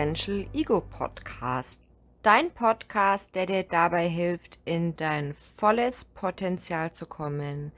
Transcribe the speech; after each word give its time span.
Essential 0.00 0.46
Ego 0.54 0.80
Podcast. 0.80 1.78
Dein 2.22 2.50
Podcast, 2.52 3.34
der 3.34 3.44
dir 3.44 3.64
dabei 3.64 4.08
hilft, 4.08 4.58
in 4.64 4.96
dein 4.96 5.34
volles 5.34 6.06
Potenzial 6.06 6.90
zu 6.90 7.04
kommen, 7.04 7.70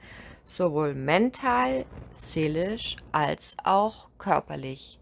sowohl 0.45 0.93
mental, 0.93 1.85
seelisch 2.15 2.95
als 3.11 3.57
auch 3.65 4.09
körperlich. 4.19 4.99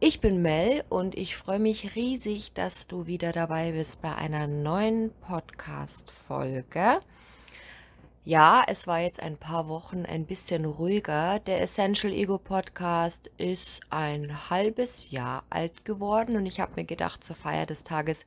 Ich 0.00 0.20
bin 0.20 0.42
Mel 0.42 0.84
und 0.90 1.16
ich 1.16 1.34
freue 1.34 1.60
mich 1.60 1.96
riesig, 1.96 2.52
dass 2.52 2.86
du 2.86 3.06
wieder 3.06 3.32
dabei 3.32 3.72
bist 3.72 4.02
bei 4.02 4.14
einer 4.14 4.46
neuen 4.46 5.10
Podcast-Folge. 5.22 7.00
Ja, 8.28 8.62
es 8.66 8.86
war 8.86 9.00
jetzt 9.00 9.22
ein 9.22 9.38
paar 9.38 9.68
Wochen 9.68 10.04
ein 10.04 10.26
bisschen 10.26 10.66
ruhiger. 10.66 11.38
Der 11.38 11.62
Essential 11.62 12.12
Ego 12.12 12.36
Podcast 12.36 13.30
ist 13.38 13.80
ein 13.88 14.50
halbes 14.50 15.10
Jahr 15.10 15.44
alt 15.48 15.86
geworden 15.86 16.36
und 16.36 16.44
ich 16.44 16.60
habe 16.60 16.72
mir 16.76 16.84
gedacht, 16.84 17.24
zur 17.24 17.36
Feier 17.36 17.64
des 17.64 17.84
Tages 17.84 18.26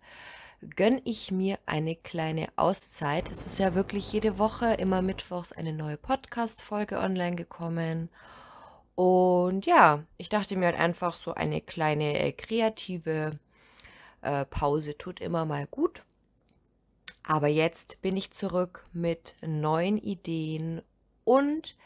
gönne 0.75 1.03
ich 1.05 1.29
mir 1.29 1.59
eine 1.67 1.95
kleine 1.95 2.47
Auszeit. 2.55 3.29
Es 3.29 3.45
ist 3.45 3.59
ja 3.59 3.75
wirklich 3.75 4.11
jede 4.11 4.39
Woche, 4.39 4.73
immer 4.73 5.03
mittwochs, 5.03 5.51
eine 5.51 5.71
neue 5.71 5.97
Podcast-Folge 5.97 6.97
online 6.97 7.35
gekommen. 7.35 8.09
Und 8.95 9.67
ja, 9.67 10.03
ich 10.17 10.29
dachte 10.29 10.55
mir 10.55 10.65
halt 10.65 10.79
einfach, 10.79 11.15
so 11.15 11.35
eine 11.35 11.61
kleine 11.61 12.17
äh, 12.17 12.31
kreative 12.31 13.37
äh, 14.23 14.45
Pause 14.45 14.97
tut 14.97 15.21
immer 15.21 15.45
mal 15.45 15.67
gut. 15.67 16.01
Aber 17.31 17.47
jetzt 17.47 18.01
bin 18.01 18.17
ich 18.17 18.31
zurück 18.31 18.85
mit 18.91 19.35
neuen 19.41 19.97
Ideen 19.97 20.81
und 21.23 21.77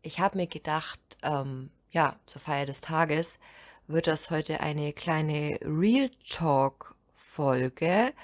ich 0.00 0.18
habe 0.18 0.38
mir 0.38 0.46
gedacht, 0.46 0.98
ähm, 1.22 1.68
ja, 1.90 2.16
zur 2.24 2.40
Feier 2.40 2.64
des 2.64 2.80
Tages 2.80 3.38
wird 3.86 4.06
das 4.06 4.30
heute 4.30 4.60
eine 4.60 4.94
kleine 4.94 5.58
Real 5.60 6.08
Talk 6.26 6.94
Folge, 7.12 8.14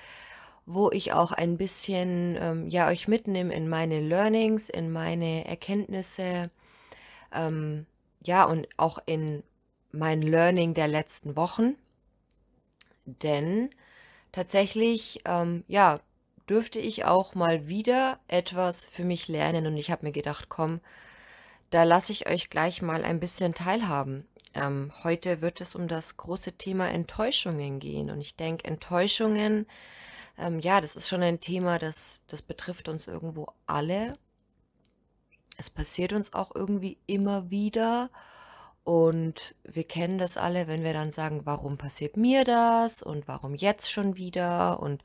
wo 0.64 0.90
ich 0.90 1.12
auch 1.12 1.32
ein 1.32 1.58
bisschen, 1.58 2.38
ähm, 2.40 2.68
ja, 2.70 2.88
euch 2.88 3.08
mitnehme 3.08 3.52
in 3.52 3.68
meine 3.68 4.00
Learnings, 4.00 4.70
in 4.70 4.90
meine 4.90 5.44
Erkenntnisse, 5.44 6.50
ähm, 7.30 7.84
ja, 8.22 8.44
und 8.44 8.68
auch 8.78 9.00
in 9.04 9.42
mein 9.92 10.22
Learning 10.22 10.72
der 10.72 10.88
letzten 10.88 11.36
Wochen. 11.36 11.74
Denn 13.04 13.68
tatsächlich, 14.32 15.20
ähm, 15.26 15.62
ja, 15.68 16.00
dürfte 16.48 16.78
ich 16.78 17.04
auch 17.04 17.34
mal 17.34 17.68
wieder 17.68 18.18
etwas 18.28 18.84
für 18.84 19.04
mich 19.04 19.28
lernen 19.28 19.66
und 19.66 19.76
ich 19.76 19.90
habe 19.90 20.06
mir 20.06 20.12
gedacht, 20.12 20.48
komm, 20.48 20.80
da 21.70 21.84
lasse 21.84 22.12
ich 22.12 22.28
euch 22.28 22.50
gleich 22.50 22.82
mal 22.82 23.04
ein 23.04 23.20
bisschen 23.20 23.54
teilhaben. 23.54 24.26
Ähm, 24.54 24.92
heute 25.02 25.40
wird 25.40 25.60
es 25.60 25.74
um 25.74 25.88
das 25.88 26.16
große 26.16 26.52
Thema 26.52 26.88
Enttäuschungen 26.88 27.80
gehen 27.80 28.10
und 28.10 28.20
ich 28.20 28.36
denke, 28.36 28.64
Enttäuschungen, 28.66 29.66
ähm, 30.38 30.60
ja, 30.60 30.80
das 30.80 30.96
ist 30.96 31.08
schon 31.08 31.22
ein 31.22 31.40
Thema, 31.40 31.78
das, 31.78 32.20
das 32.28 32.42
betrifft 32.42 32.88
uns 32.88 33.06
irgendwo 33.06 33.48
alle. 33.66 34.16
Es 35.56 35.70
passiert 35.70 36.12
uns 36.12 36.32
auch 36.32 36.54
irgendwie 36.54 36.98
immer 37.06 37.50
wieder 37.50 38.10
und 38.84 39.54
wir 39.64 39.84
kennen 39.84 40.18
das 40.18 40.36
alle, 40.36 40.68
wenn 40.68 40.84
wir 40.84 40.92
dann 40.92 41.10
sagen, 41.10 41.40
warum 41.44 41.78
passiert 41.78 42.18
mir 42.18 42.44
das 42.44 43.02
und 43.02 43.26
warum 43.26 43.54
jetzt 43.54 43.90
schon 43.90 44.16
wieder 44.16 44.78
und 44.80 45.02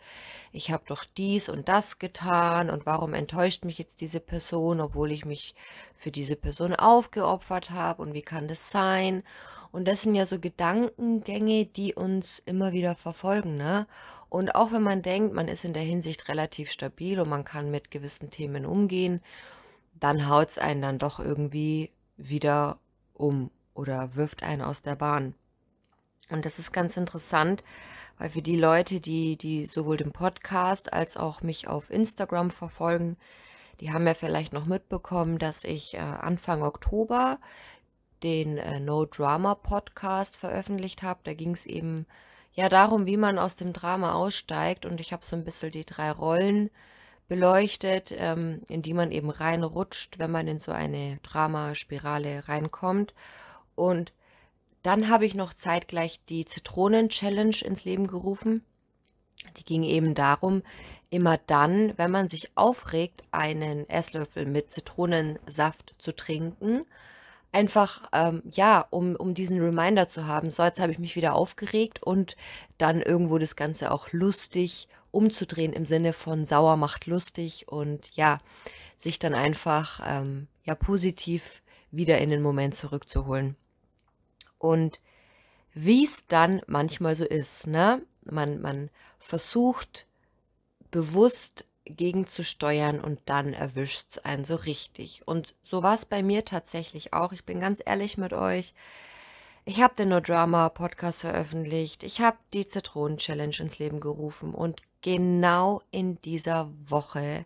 ich 0.51 0.69
habe 0.69 0.83
doch 0.85 1.05
dies 1.05 1.47
und 1.47 1.69
das 1.69 1.97
getan 1.97 2.69
und 2.69 2.85
warum 2.85 3.13
enttäuscht 3.13 3.63
mich 3.63 3.77
jetzt 3.77 4.01
diese 4.01 4.19
Person, 4.19 4.81
obwohl 4.81 5.13
ich 5.13 5.23
mich 5.23 5.55
für 5.95 6.11
diese 6.11 6.35
Person 6.35 6.75
aufgeopfert 6.75 7.71
habe 7.71 8.01
und 8.01 8.13
wie 8.13 8.21
kann 8.21 8.49
das 8.49 8.69
sein? 8.69 9.23
Und 9.71 9.87
das 9.87 10.01
sind 10.01 10.13
ja 10.13 10.25
so 10.25 10.39
Gedankengänge, 10.39 11.65
die 11.65 11.93
uns 11.93 12.41
immer 12.45 12.73
wieder 12.73 12.95
verfolgen, 12.95 13.55
ne? 13.55 13.87
Und 14.27 14.55
auch 14.55 14.71
wenn 14.73 14.83
man 14.83 15.01
denkt, 15.01 15.33
man 15.33 15.47
ist 15.47 15.63
in 15.63 15.73
der 15.73 15.83
Hinsicht 15.83 16.27
relativ 16.27 16.69
stabil 16.71 17.19
und 17.19 17.29
man 17.29 17.45
kann 17.45 17.71
mit 17.71 17.91
gewissen 17.91 18.29
Themen 18.29 18.65
umgehen, 18.65 19.21
dann 19.99 20.27
haut 20.29 20.49
es 20.49 20.57
einen 20.57 20.81
dann 20.81 20.99
doch 20.99 21.19
irgendwie 21.19 21.91
wieder 22.17 22.77
um 23.13 23.51
oder 23.79 24.15
wirft 24.15 24.43
einen 24.43 24.61
aus 24.61 24.81
der 24.81 24.95
Bahn. 24.95 25.33
Und 26.29 26.45
das 26.45 26.59
ist 26.59 26.71
ganz 26.71 26.97
interessant, 26.97 27.63
weil 28.17 28.29
für 28.29 28.41
die 28.41 28.57
Leute, 28.57 28.99
die, 28.99 29.37
die 29.37 29.65
sowohl 29.65 29.97
den 29.97 30.11
Podcast 30.11 30.93
als 30.93 31.17
auch 31.17 31.41
mich 31.41 31.67
auf 31.67 31.89
Instagram 31.89 32.51
verfolgen, 32.51 33.17
die 33.79 33.91
haben 33.93 34.05
ja 34.05 34.13
vielleicht 34.13 34.51
noch 34.51 34.65
mitbekommen, 34.65 35.39
dass 35.39 35.63
ich 35.63 35.93
äh, 35.93 35.99
Anfang 35.99 36.61
Oktober 36.61 37.39
den 38.21 38.57
äh, 38.57 38.81
No 38.81 39.05
Drama 39.05 39.55
Podcast 39.55 40.35
veröffentlicht 40.35 41.01
habe. 41.01 41.21
Da 41.23 41.33
ging 41.33 41.51
es 41.51 41.65
eben 41.65 42.05
ja 42.53 42.67
darum, 42.67 43.05
wie 43.05 43.15
man 43.15 43.39
aus 43.39 43.55
dem 43.55 43.71
Drama 43.71 44.13
aussteigt. 44.13 44.85
Und 44.85 44.99
ich 44.99 45.13
habe 45.13 45.25
so 45.25 45.37
ein 45.37 45.45
bisschen 45.45 45.71
die 45.71 45.85
drei 45.85 46.11
Rollen 46.11 46.69
beleuchtet, 47.29 48.13
ähm, 48.17 48.61
in 48.67 48.81
die 48.81 48.93
man 48.93 49.11
eben 49.11 49.29
reinrutscht, 49.29 50.19
wenn 50.19 50.31
man 50.31 50.47
in 50.47 50.59
so 50.59 50.73
eine 50.73 51.19
Dramaspirale 51.23 52.49
reinkommt. 52.49 53.13
Und 53.79 54.11
dann 54.83 55.09
habe 55.09 55.25
ich 55.25 55.35
noch 55.35 55.53
zeitgleich 55.53 56.19
die 56.27 56.45
Zitronen-Challenge 56.45 57.57
ins 57.63 57.85
Leben 57.85 58.07
gerufen. 58.07 58.63
Die 59.57 59.63
ging 59.63 59.83
eben 59.83 60.13
darum, 60.13 60.63
immer 61.09 61.37
dann, 61.37 61.97
wenn 61.97 62.11
man 62.11 62.27
sich 62.27 62.51
aufregt, 62.55 63.23
einen 63.31 63.89
Esslöffel 63.89 64.45
mit 64.45 64.69
Zitronensaft 64.69 65.95
zu 65.97 66.13
trinken. 66.13 66.85
Einfach, 67.51 68.09
ähm, 68.13 68.43
ja, 68.51 68.85
um, 68.89 69.15
um 69.15 69.33
diesen 69.33 69.59
Reminder 69.59 70.07
zu 70.07 70.27
haben, 70.27 70.51
so 70.51 70.63
jetzt 70.63 70.79
habe 70.79 70.91
ich 70.91 70.99
mich 70.99 71.15
wieder 71.15 71.33
aufgeregt 71.33 72.03
und 72.03 72.35
dann 72.77 73.01
irgendwo 73.01 73.39
das 73.39 73.55
Ganze 73.55 73.91
auch 73.91 74.11
lustig 74.11 74.87
umzudrehen 75.11 75.73
im 75.73 75.87
Sinne 75.87 76.13
von 76.13 76.45
sauer 76.45 76.77
macht 76.77 77.07
lustig 77.07 77.67
und 77.67 78.15
ja, 78.15 78.37
sich 78.97 79.17
dann 79.17 79.33
einfach 79.33 80.01
ähm, 80.05 80.47
ja 80.63 80.75
positiv 80.75 81.63
wieder 81.89 82.19
in 82.19 82.29
den 82.29 82.43
Moment 82.43 82.75
zurückzuholen. 82.75 83.55
Und 84.59 84.99
wie 85.73 86.05
es 86.05 86.27
dann 86.27 86.61
manchmal 86.67 87.15
so 87.15 87.25
ist, 87.25 87.67
ne? 87.67 88.01
Man, 88.23 88.61
man 88.61 88.89
versucht 89.17 90.05
bewusst 90.91 91.65
gegenzusteuern 91.85 92.99
und 92.99 93.19
dann 93.25 93.53
erwischt 93.53 94.07
es 94.11 94.17
einen 94.19 94.45
so 94.45 94.55
richtig. 94.55 95.27
Und 95.27 95.55
so 95.63 95.81
war 95.81 95.95
es 95.95 96.05
bei 96.05 96.21
mir 96.21 96.45
tatsächlich 96.45 97.13
auch. 97.13 97.31
Ich 97.31 97.45
bin 97.45 97.59
ganz 97.59 97.81
ehrlich 97.83 98.17
mit 98.17 98.33
euch. 98.33 98.73
Ich 99.65 99.81
habe 99.81 99.95
den 99.95 100.09
No 100.09 100.19
Drama 100.19 100.69
Podcast 100.69 101.21
veröffentlicht. 101.21 102.03
Ich 102.03 102.21
habe 102.21 102.37
die 102.53 102.67
Zitronen 102.67 103.17
Challenge 103.17 103.55
ins 103.59 103.79
Leben 103.79 103.99
gerufen. 103.99 104.53
Und 104.53 104.81
genau 105.01 105.81
in 105.91 106.21
dieser 106.21 106.69
Woche 106.85 107.45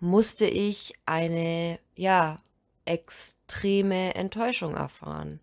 musste 0.00 0.46
ich 0.46 0.94
eine, 1.06 1.78
ja, 1.96 2.38
extreme 2.84 4.14
Enttäuschung 4.14 4.74
erfahren. 4.74 5.40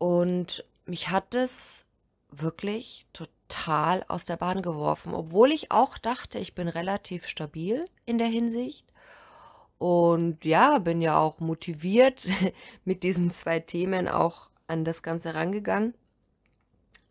Und 0.00 0.64
mich 0.86 1.10
hat 1.10 1.34
es 1.34 1.84
wirklich 2.30 3.06
total 3.12 4.02
aus 4.08 4.24
der 4.24 4.38
Bahn 4.38 4.62
geworfen, 4.62 5.12
obwohl 5.12 5.52
ich 5.52 5.70
auch 5.70 5.98
dachte, 5.98 6.38
ich 6.38 6.54
bin 6.54 6.68
relativ 6.68 7.26
stabil 7.26 7.84
in 8.06 8.16
der 8.16 8.28
Hinsicht. 8.28 8.86
Und 9.76 10.42
ja, 10.42 10.78
bin 10.78 11.02
ja 11.02 11.18
auch 11.18 11.38
motiviert 11.38 12.26
mit 12.86 13.02
diesen 13.02 13.30
zwei 13.30 13.60
Themen 13.60 14.08
auch 14.08 14.48
an 14.66 14.86
das 14.86 15.02
Ganze 15.02 15.34
rangegangen. 15.34 15.92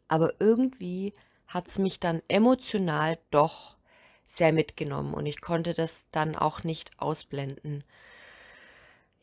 Aber 0.08 0.34
irgendwie 0.40 1.14
hat 1.46 1.68
es 1.68 1.78
mich 1.78 2.00
dann 2.00 2.24
emotional 2.28 3.20
doch 3.30 3.78
sehr 4.26 4.52
mitgenommen 4.52 5.14
und 5.14 5.28
ich 5.28 5.42
konnte 5.42 5.76
das 5.76 6.08
dann 6.10 6.36
auch 6.36 6.64
nicht 6.64 6.90
ausblenden 6.98 7.84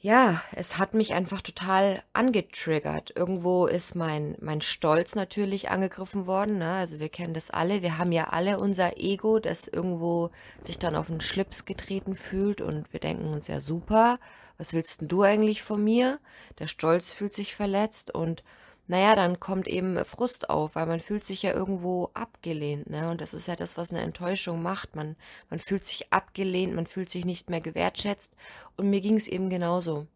ja, 0.06 0.41
es 0.53 0.79
hat 0.79 0.94
mich 0.94 1.14
einfach 1.14 1.41
total 1.43 2.03
angetriggert. 2.12 3.12
Irgendwo 3.17 3.67
ist 3.67 3.94
mein 3.97 4.37
mein 4.41 4.61
Stolz 4.61 5.14
natürlich 5.17 5.69
angegriffen 5.70 6.26
worden, 6.26 6.58
ne? 6.58 6.70
Also, 6.75 7.00
wir 7.00 7.08
kennen 7.08 7.35
das 7.35 7.50
alle. 7.50 7.82
Wir 7.82 7.99
haben 7.99 8.12
ja 8.12 8.25
alle 8.29 8.58
unser 8.61 8.97
Ego, 8.99 9.38
das 9.41 9.67
irgendwo 9.67 10.31
sich 10.61 10.79
dann 10.79 10.94
auf 10.97 11.08
den 11.08 11.20
Schlips 11.20 11.64
getreten 11.64 12.14
fühlt 12.14 12.61
und 12.61 12.93
wir 12.93 13.00
denken 13.00 13.26
uns: 13.32 13.49
„Ja 13.49 13.61
super, 13.61 14.17
was 14.58 14.73
willst 14.75 15.03
'n 15.03 15.08
du 15.08 15.23
eigentlich 15.23 15.62
von 15.62 15.82
mir?“ 15.82 16.20
Der 16.61 16.69
Stolz 16.69 17.11
fühlt 17.11 17.35
sich 17.35 17.56
verletzt 17.56 18.14
und 18.14 18.44
naja, 18.88 19.16
dann 19.16 19.40
kommt 19.40 19.66
eben 19.66 20.04
Frust 20.04 20.48
auf, 20.48 20.76
weil 20.76 20.86
man 20.86 21.00
fühlt 21.00 21.24
sich 21.24 21.42
ja 21.42 21.52
irgendwo 21.52 22.10
abgelehnt, 22.14 22.88
ne? 22.88 23.10
Und 23.10 23.20
das 23.20 23.34
ist 23.34 23.48
ja 23.48 23.56
das, 23.56 23.76
was 23.76 23.90
eine 23.90 24.00
Enttäuschung 24.00 24.62
macht. 24.62 24.94
Man 24.94 25.16
man 25.50 25.58
fühlt 25.58 25.84
sich 25.84 26.12
abgelehnt, 26.12 26.74
man 26.74 26.86
fühlt 26.86 27.10
sich 27.10 27.24
nicht 27.24 27.50
mehr 27.50 27.60
gewertschätzt 27.60 28.32
und 28.76 28.88
mir 28.90 29.00
ging 29.00 29.16
es 29.16 29.26
eben 29.26 29.50
genauso. 29.50 30.06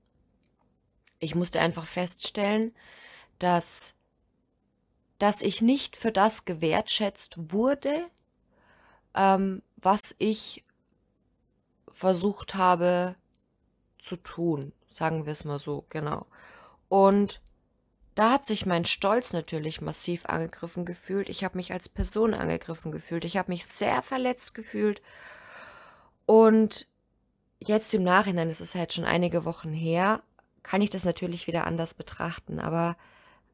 Ich 1.18 1.34
musste 1.34 1.60
einfach 1.60 1.86
feststellen, 1.86 2.74
dass 3.38 3.94
dass 5.18 5.42
ich 5.42 5.60
nicht 5.60 5.96
für 5.96 6.12
das 6.12 6.44
gewertschätzt 6.46 7.52
wurde, 7.52 8.06
ähm, 9.14 9.62
was 9.76 10.14
ich 10.18 10.64
versucht 11.88 12.54
habe 12.54 13.16
zu 13.98 14.16
tun, 14.16 14.72
sagen 14.86 15.26
wir 15.26 15.32
es 15.32 15.44
mal 15.44 15.58
so, 15.58 15.84
genau. 15.90 16.26
Und 16.88 17.42
da 18.14 18.32
hat 18.32 18.46
sich 18.46 18.66
mein 18.66 18.84
Stolz 18.84 19.32
natürlich 19.32 19.80
massiv 19.80 20.26
angegriffen 20.26 20.84
gefühlt. 20.84 21.28
Ich 21.28 21.44
habe 21.44 21.56
mich 21.56 21.72
als 21.72 21.88
Person 21.88 22.34
angegriffen 22.34 22.92
gefühlt. 22.92 23.24
Ich 23.24 23.36
habe 23.36 23.50
mich 23.50 23.66
sehr 23.66 24.02
verletzt 24.02 24.54
gefühlt. 24.54 25.00
Und 26.26 26.86
jetzt 27.58 27.94
im 27.94 28.02
Nachhinein, 28.02 28.48
das 28.48 28.60
ist 28.60 28.74
halt 28.74 28.92
schon 28.92 29.04
einige 29.04 29.44
Wochen 29.44 29.72
her, 29.72 30.22
kann 30.62 30.82
ich 30.82 30.90
das 30.90 31.04
natürlich 31.04 31.46
wieder 31.46 31.66
anders 31.66 31.94
betrachten. 31.94 32.58
Aber 32.58 32.96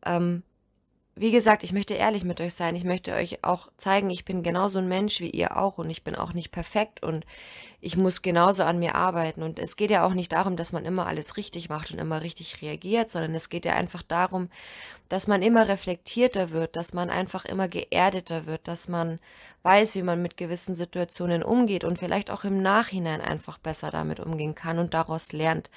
ähm, 0.04 0.42
wie 1.18 1.30
gesagt, 1.30 1.62
ich 1.62 1.72
möchte 1.72 1.94
ehrlich 1.94 2.24
mit 2.24 2.42
euch 2.42 2.54
sein. 2.54 2.76
Ich 2.76 2.84
möchte 2.84 3.14
euch 3.14 3.42
auch 3.42 3.68
zeigen, 3.78 4.10
ich 4.10 4.26
bin 4.26 4.42
genauso 4.42 4.78
ein 4.78 4.86
Mensch 4.86 5.20
wie 5.20 5.30
ihr 5.30 5.56
auch 5.56 5.78
und 5.78 5.88
ich 5.88 6.04
bin 6.04 6.14
auch 6.14 6.34
nicht 6.34 6.50
perfekt 6.50 7.02
und 7.02 7.24
ich 7.80 7.96
muss 7.96 8.20
genauso 8.20 8.64
an 8.64 8.78
mir 8.78 8.94
arbeiten. 8.94 9.42
Und 9.42 9.58
es 9.58 9.76
geht 9.76 9.90
ja 9.90 10.04
auch 10.04 10.12
nicht 10.12 10.32
darum, 10.32 10.56
dass 10.56 10.72
man 10.72 10.84
immer 10.84 11.06
alles 11.06 11.38
richtig 11.38 11.70
macht 11.70 11.90
und 11.90 11.98
immer 11.98 12.20
richtig 12.20 12.60
reagiert, 12.60 13.08
sondern 13.08 13.34
es 13.34 13.48
geht 13.48 13.64
ja 13.64 13.72
einfach 13.72 14.02
darum, 14.02 14.50
dass 15.08 15.26
man 15.26 15.42
immer 15.42 15.68
reflektierter 15.68 16.50
wird, 16.50 16.76
dass 16.76 16.92
man 16.92 17.10
einfach 17.10 17.44
immer 17.44 17.68
geerdeter 17.68 18.46
wird, 18.46 18.66
dass 18.66 18.88
man 18.88 19.20
weiß, 19.62 19.94
wie 19.94 20.02
man 20.02 20.22
mit 20.22 20.36
gewissen 20.36 20.74
Situationen 20.74 21.42
umgeht 21.42 21.84
und 21.84 21.98
vielleicht 21.98 22.30
auch 22.30 22.44
im 22.44 22.62
Nachhinein 22.62 23.20
einfach 23.20 23.58
besser 23.58 23.90
damit 23.90 24.20
umgehen 24.20 24.54
kann 24.54 24.78
und 24.78 24.94
daraus 24.94 25.32
lernt. 25.32 25.70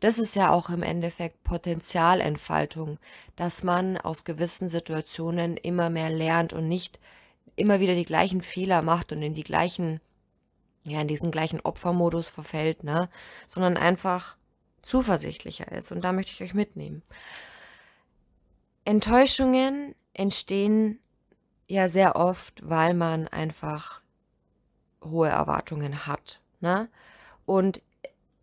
Das 0.00 0.18
ist 0.18 0.34
ja 0.34 0.50
auch 0.50 0.70
im 0.70 0.82
Endeffekt 0.82 1.42
Potenzialentfaltung, 1.44 2.98
dass 3.36 3.62
man 3.62 3.96
aus 3.96 4.24
gewissen 4.24 4.68
Situationen 4.68 5.56
immer 5.56 5.90
mehr 5.90 6.10
lernt 6.10 6.52
und 6.52 6.68
nicht 6.68 6.98
immer 7.56 7.80
wieder 7.80 7.94
die 7.94 8.04
gleichen 8.04 8.42
Fehler 8.42 8.82
macht 8.82 9.12
und 9.12 9.22
in 9.22 9.34
die 9.34 9.44
gleichen, 9.44 10.00
ja, 10.84 11.00
in 11.00 11.08
diesen 11.08 11.30
gleichen 11.30 11.60
Opfermodus 11.60 12.30
verfällt, 12.30 12.84
ne, 12.84 13.08
sondern 13.46 13.76
einfach 13.76 14.36
zuversichtlicher 14.82 15.70
ist. 15.70 15.92
Und 15.92 16.02
da 16.02 16.12
möchte 16.12 16.32
ich 16.32 16.42
euch 16.42 16.54
mitnehmen. 16.54 17.02
Enttäuschungen 18.84 19.94
entstehen 20.14 20.98
ja 21.66 21.88
sehr 21.88 22.16
oft, 22.16 22.68
weil 22.68 22.94
man 22.94 23.28
einfach 23.28 24.02
hohe 25.02 25.28
Erwartungen 25.28 26.06
hat, 26.06 26.40
ne? 26.60 26.88
Und 27.44 27.80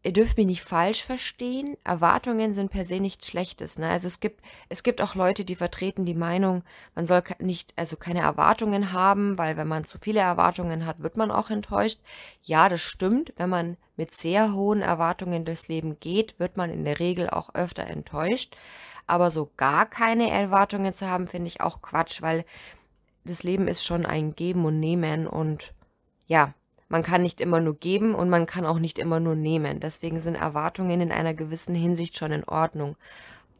ihr 0.03 0.13
dürft 0.13 0.37
mich 0.37 0.45
nicht 0.45 0.63
falsch 0.63 1.03
verstehen, 1.03 1.77
Erwartungen 1.83 2.53
sind 2.53 2.71
per 2.71 2.85
se 2.85 2.99
nichts 2.99 3.27
Schlechtes. 3.27 3.77
Ne? 3.77 3.89
Also 3.89 4.07
es 4.07 4.19
gibt, 4.19 4.41
es 4.69 4.83
gibt 4.83 5.01
auch 5.01 5.15
Leute, 5.15 5.43
die 5.43 5.55
vertreten 5.55 6.05
die 6.05 6.13
Meinung, 6.13 6.63
man 6.95 7.05
soll 7.05 7.21
nicht, 7.39 7.73
also 7.75 7.97
keine 7.97 8.21
Erwartungen 8.21 8.93
haben, 8.93 9.37
weil 9.37 9.57
wenn 9.57 9.67
man 9.67 9.83
zu 9.83 9.97
viele 9.99 10.21
Erwartungen 10.21 10.85
hat, 10.85 11.01
wird 11.03 11.17
man 11.17 11.31
auch 11.31 11.49
enttäuscht. 11.49 11.99
Ja, 12.43 12.69
das 12.69 12.81
stimmt. 12.81 13.33
Wenn 13.37 13.49
man 13.49 13.77
mit 13.97 14.11
sehr 14.11 14.53
hohen 14.53 14.81
Erwartungen 14.81 15.43
durchs 15.43 15.67
Leben 15.67 15.99
geht, 15.99 16.39
wird 16.39 16.55
man 16.55 16.69
in 16.69 16.85
der 16.85 16.99
Regel 16.99 17.29
auch 17.29 17.53
öfter 17.53 17.85
enttäuscht. 17.85 18.55
Aber 19.09 19.31
so 19.31 19.49
gar 19.57 19.87
keine 19.87 20.29
Erwartungen 20.29 20.93
zu 20.93 21.09
haben, 21.09 21.27
finde 21.27 21.47
ich 21.47 21.61
auch 21.61 21.81
Quatsch, 21.81 22.21
weil 22.21 22.45
das 23.25 23.41
Leben 23.41 23.67
ist 23.67 23.83
schon 23.83 24.05
ein 24.05 24.35
Geben 24.35 24.65
und 24.65 24.79
Nehmen 24.79 25.25
und 25.25 25.73
ja, 26.27 26.53
man 26.89 27.01
kann 27.01 27.23
nicht 27.23 27.41
immer 27.41 27.59
nur 27.59 27.73
geben 27.73 28.13
und 28.13 28.29
man 28.29 28.45
kann 28.45 28.67
auch 28.67 28.77
nicht 28.77 28.99
immer 28.99 29.19
nur 29.19 29.33
nehmen. 29.33 29.79
Deswegen 29.79 30.19
sind 30.19 30.35
Erwartungen 30.35 31.01
in 31.01 31.11
einer 31.11 31.33
gewissen 31.33 31.73
Hinsicht 31.73 32.19
schon 32.19 32.31
in 32.31 32.43
Ordnung. 32.43 32.97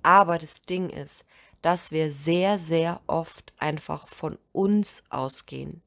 Aber 0.04 0.38
das 0.38 0.62
Ding 0.62 0.92
ist, 0.92 1.26
dass 1.64 1.92
wir 1.92 2.12
sehr, 2.12 2.60
sehr 2.60 3.02
oft 3.08 3.52
einfach 3.58 4.08
von 4.08 4.38
uns 4.52 5.04
ausgehen, 5.10 5.82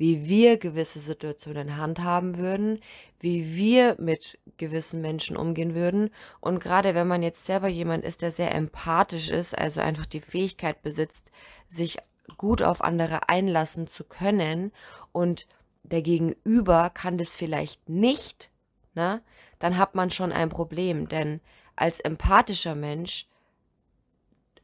wie 0.00 0.30
wir 0.30 0.56
gewisse 0.56 0.98
Situationen 0.98 1.76
handhaben 1.76 2.38
würden, 2.38 2.80
wie 3.18 3.54
wir 3.54 3.96
mit 3.98 4.38
gewissen 4.56 5.02
Menschen 5.02 5.36
umgehen 5.36 5.74
würden. 5.74 6.08
Und 6.40 6.58
gerade 6.58 6.94
wenn 6.94 7.06
man 7.06 7.22
jetzt 7.22 7.44
selber 7.44 7.68
jemand 7.68 8.06
ist, 8.06 8.22
der 8.22 8.30
sehr 8.30 8.54
empathisch 8.54 9.28
ist, 9.28 9.56
also 9.56 9.80
einfach 9.80 10.06
die 10.06 10.22
Fähigkeit 10.22 10.80
besitzt, 10.80 11.30
sich 11.68 11.98
gut 12.38 12.62
auf 12.62 12.80
andere 12.80 13.28
einlassen 13.28 13.88
zu 13.88 14.04
können 14.04 14.72
und 15.12 15.46
der 15.82 16.00
Gegenüber 16.00 16.88
kann 16.88 17.18
das 17.18 17.34
vielleicht 17.34 17.90
nicht, 17.90 18.50
ne, 18.94 19.20
dann 19.58 19.76
hat 19.76 19.94
man 19.94 20.10
schon 20.10 20.32
ein 20.32 20.48
Problem. 20.48 21.08
Denn 21.08 21.42
als 21.76 22.00
empathischer 22.00 22.74
Mensch 22.74 23.26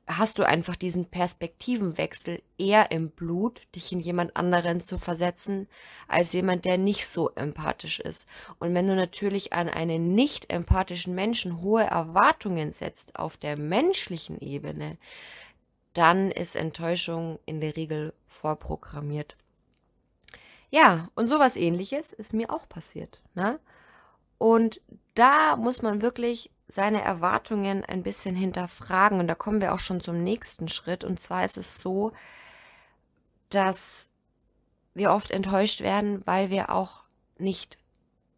hast 0.07 0.39
du 0.39 0.45
einfach 0.45 0.77
diesen 0.77 1.07
Perspektivenwechsel 1.07 2.41
eher 2.59 2.93
im 2.93 3.11
Blut, 3.11 3.63
dich 3.75 3.91
in 3.91 4.01
jemand 4.01 4.37
anderen 4.37 4.81
zu 4.81 4.99
versetzen, 4.99 5.69
als 6.07 6.33
jemand, 6.33 6.65
der 6.65 6.79
nicht 6.79 7.09
so 7.09 7.31
empathisch 7.31 7.99
ist. 7.99 8.27
Und 8.59 8.73
wenn 8.75 8.87
du 8.87 8.95
natürlich 8.95 9.53
an 9.53 9.69
einen 9.69 10.15
nicht 10.15 10.53
empathischen 10.53 11.15
Menschen 11.15 11.61
hohe 11.61 11.83
Erwartungen 11.83 12.71
setzt 12.71 13.19
auf 13.19 13.37
der 13.37 13.59
menschlichen 13.59 14.41
Ebene, 14.41 14.97
dann 15.93 16.31
ist 16.31 16.55
Enttäuschung 16.55 17.39
in 17.45 17.61
der 17.61 17.77
Regel 17.77 18.13
vorprogrammiert. 18.29 19.37
Ja, 20.71 21.09
und 21.15 21.29
sowas 21.29 21.57
Ähnliches 21.57 22.13
ist 22.13 22.35
mir 22.35 22.51
auch 22.51 22.69
passiert, 22.69 23.23
ne? 23.35 23.59
Und 24.39 24.81
da 25.15 25.57
muss 25.57 25.81
man 25.81 26.03
wirklich 26.03 26.51
seine 26.69 27.03
Erwartungen 27.03 27.85
ein 27.85 28.03
bisschen 28.03 28.35
hinterfragen 28.35 29.21
und 29.21 29.29
da 29.29 29.35
kommen 29.35 29.61
wir 29.61 29.73
auch 29.75 29.79
schon 29.79 30.01
zum 30.01 30.23
nächsten 30.23 30.69
Schritt 30.69 31.05
und 31.05 31.21
zwar 31.21 31.45
ist 31.45 31.57
es 31.57 31.81
so, 31.81 32.13
dass 33.51 34.09
wir 34.95 35.13
oft 35.13 35.31
enttäuscht 35.31 35.81
werden, 35.81 36.23
weil 36.27 36.51
wir 36.51 36.71
auch 36.71 37.05
nicht 37.39 37.79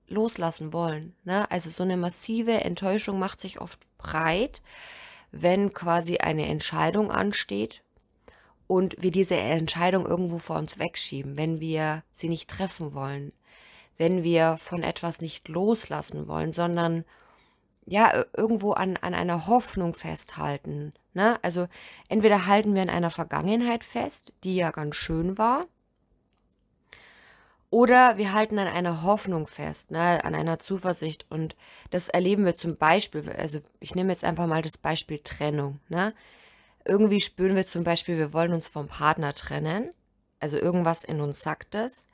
loslassen 0.09 0.73
wollen, 0.73 1.15
ne? 1.25 1.51
Also 1.51 1.71
so 1.71 1.83
eine 1.83 1.97
massive 1.97 2.65
Enttäuschung 2.65 3.19
macht 3.19 3.41
sich 3.41 3.61
oft 3.61 3.81
breit, 3.99 4.63
wenn 5.31 5.73
quasi 5.73 6.19
eine 6.19 6.47
Entscheidung 6.47 7.11
ansteht 7.11 7.83
und 8.67 8.97
wir 8.99 9.11
diese 9.11 9.37
Entscheidung 9.37 10.07
irgendwo 10.07 10.39
vor 10.39 10.57
uns 10.57 10.79
wegschieben, 10.79 11.37
wenn 11.37 11.61
wir 11.61 12.03
sie 12.13 12.29
nicht 12.29 12.49
treffen 12.49 12.95
wollen, 12.95 13.33
wenn 13.97 14.23
wir 14.23 14.57
von 14.59 14.83
etwas 14.83 15.21
nicht 15.21 15.49
loslassen 15.49 16.29
wollen, 16.29 16.53
sondern 16.53 17.05
ja, 17.89 18.25
irgendwo 18.37 18.73
an, 18.73 18.97
an 18.99 19.15
einer 19.15 19.47
Hoffnung 19.47 19.95
festhalten. 19.95 20.93
Ne? 21.15 21.39
Also 21.43 21.69
entweder 22.09 22.47
halten 22.47 22.75
wir 22.75 22.83
an 22.83 22.91
einer 22.91 23.11
Vergangenheit 23.11 23.85
fest, 23.85 24.33
die 24.45 24.57
ja 24.57 24.71
ganz 24.71 24.97
schön 24.97 25.39
war, 25.39 25.67
oder 27.71 28.17
wir 28.17 28.33
halten 28.33 28.59
an 28.59 28.67
einer 28.67 29.03
Hoffnung 29.03 29.47
fest, 29.47 29.91
ne, 29.91 30.25
an 30.25 30.35
einer 30.35 30.59
Zuversicht. 30.59 31.27
Und 31.29 31.55
das 31.91 32.09
erleben 32.09 32.47
wir 32.47 32.55
zum 32.55 32.77
Beispiel, 32.77 33.29
also 33.31 33.61
ich 33.79 33.95
nehme 33.95 34.11
jetzt 34.11 34.25
einfach 34.25 34.47
mal 34.47 34.63
das 34.63 34.79
Beispiel 34.79 35.19
Trennung. 35.19 35.79
Ne? 35.91 36.15
irgendwie 36.89 37.21
spüren 37.21 37.55
wir 37.55 37.67
zum 37.67 37.85
Beispiel, 37.85 38.17
wir 38.17 38.33
wollen 38.33 38.53
uns 38.53 38.67
vom 38.67 38.89
Partner 38.89 39.35
trennen. 39.35 39.93
Also 40.41 40.57
irgendwas 40.57 41.05
in 41.05 41.21
uns 41.21 41.41
sagt 41.41 41.75
es. 41.75 42.07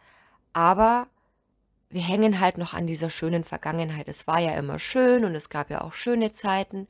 Aber 0.52 1.06
wir 1.94 2.02
hängen 2.02 2.40
halt 2.40 2.58
noch 2.58 2.74
an 2.74 2.88
dieser 2.88 3.08
schönen 3.08 3.44
Vergangenheit. 3.44 4.08
Es 4.08 4.26
war 4.26 4.40
ja 4.40 4.50
immer 4.58 4.80
schön 4.80 5.24
und 5.24 5.36
es 5.36 5.48
gab 5.48 5.70
ja 5.70 5.80
auch 5.82 5.92
schöne 5.92 6.32
Zeiten. 6.32 6.88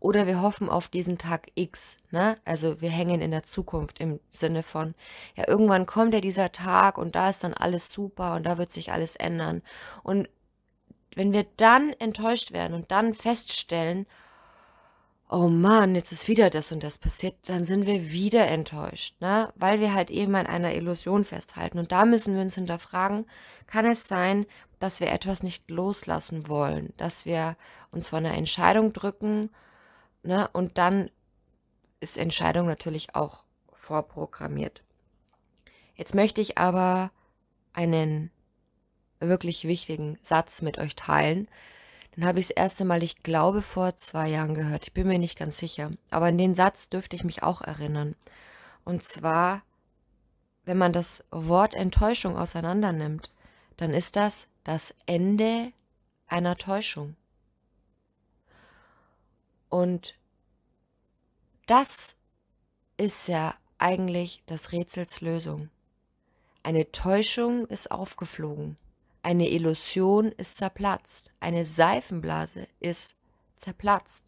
Oder 0.00 0.26
wir 0.26 0.42
hoffen 0.42 0.68
auf 0.68 0.88
diesen 0.88 1.18
Tag 1.18 1.52
X. 1.54 1.98
Ne? 2.10 2.36
Also 2.44 2.80
wir 2.80 2.90
hängen 2.90 3.20
in 3.20 3.30
der 3.30 3.44
Zukunft 3.44 4.00
im 4.00 4.18
Sinne 4.32 4.64
von, 4.64 4.96
ja, 5.36 5.46
irgendwann 5.46 5.86
kommt 5.86 6.14
ja 6.14 6.20
dieser 6.20 6.50
Tag 6.50 6.98
und 6.98 7.14
da 7.14 7.30
ist 7.30 7.44
dann 7.44 7.54
alles 7.54 7.92
super 7.92 8.34
und 8.34 8.42
da 8.42 8.58
wird 8.58 8.72
sich 8.72 8.90
alles 8.90 9.14
ändern. 9.14 9.62
Und 10.02 10.28
wenn 11.14 11.32
wir 11.32 11.46
dann 11.56 11.92
enttäuscht 12.00 12.50
werden 12.50 12.74
und 12.74 12.90
dann 12.90 13.14
feststellen, 13.14 14.06
oh 15.32 15.48
Mann, 15.48 15.94
jetzt 15.94 16.10
ist 16.10 16.26
wieder 16.26 16.50
das 16.50 16.72
und 16.72 16.82
das 16.82 16.98
passiert, 16.98 17.36
dann 17.48 17.62
sind 17.62 17.86
wir 17.86 18.10
wieder 18.10 18.48
enttäuscht, 18.48 19.14
ne? 19.20 19.52
Weil 19.54 19.78
wir 19.78 19.94
halt 19.94 20.10
eben 20.10 20.34
an 20.34 20.46
einer 20.46 20.74
Illusion 20.74 21.24
festhalten. 21.24 21.78
Und 21.78 21.92
da 21.92 22.04
müssen 22.04 22.34
wir 22.34 22.42
uns 22.42 22.56
hinterfragen, 22.56 23.26
kann 23.68 23.86
es 23.86 24.08
sein, 24.08 24.44
dass 24.80 24.98
wir 24.98 25.12
etwas 25.12 25.44
nicht 25.44 25.70
loslassen 25.70 26.48
wollen, 26.48 26.92
dass 26.96 27.26
wir 27.26 27.56
uns 27.92 28.08
vor 28.08 28.18
einer 28.18 28.34
Entscheidung 28.34 28.92
drücken, 28.92 29.50
ne? 30.24 30.48
Und 30.52 30.78
dann 30.78 31.10
ist 32.00 32.16
Entscheidung 32.16 32.66
natürlich 32.66 33.14
auch 33.14 33.44
vorprogrammiert. 33.72 34.82
Jetzt 35.94 36.14
möchte 36.14 36.40
ich 36.40 36.58
aber 36.58 37.12
einen 37.72 38.32
wirklich 39.20 39.64
wichtigen 39.64 40.18
Satz 40.22 40.60
mit 40.62 40.78
euch 40.78 40.96
teilen, 40.96 41.46
dann 42.14 42.24
habe 42.24 42.40
ich 42.40 42.48
das 42.48 42.56
erste 42.56 42.84
Mal, 42.84 43.02
ich 43.02 43.22
glaube, 43.22 43.62
vor 43.62 43.96
zwei 43.96 44.28
Jahren 44.28 44.54
gehört. 44.54 44.84
Ich 44.84 44.92
bin 44.92 45.06
mir 45.06 45.18
nicht 45.18 45.38
ganz 45.38 45.58
sicher. 45.58 45.90
Aber 46.10 46.26
an 46.26 46.38
den 46.38 46.54
Satz 46.54 46.88
dürfte 46.88 47.16
ich 47.16 47.24
mich 47.24 47.42
auch 47.42 47.62
erinnern. 47.62 48.16
Und 48.84 49.04
zwar, 49.04 49.62
wenn 50.64 50.78
man 50.78 50.92
das 50.92 51.24
Wort 51.30 51.74
Enttäuschung 51.74 52.36
auseinander 52.36 52.92
nimmt, 52.92 53.30
dann 53.76 53.94
ist 53.94 54.16
das 54.16 54.46
das 54.64 54.94
Ende 55.06 55.72
einer 56.26 56.56
Täuschung. 56.56 57.16
Und 59.68 60.16
das 61.66 62.16
ist 62.96 63.28
ja 63.28 63.54
eigentlich 63.78 64.42
das 64.46 64.72
Rätsels 64.72 65.20
Lösung. 65.20 65.70
Eine 66.62 66.90
Täuschung 66.90 67.66
ist 67.66 67.90
aufgeflogen. 67.90 68.76
Eine 69.22 69.50
Illusion 69.50 70.32
ist 70.32 70.56
zerplatzt. 70.56 71.30
Eine 71.40 71.66
Seifenblase 71.66 72.66
ist 72.80 73.14
zerplatzt. 73.58 74.22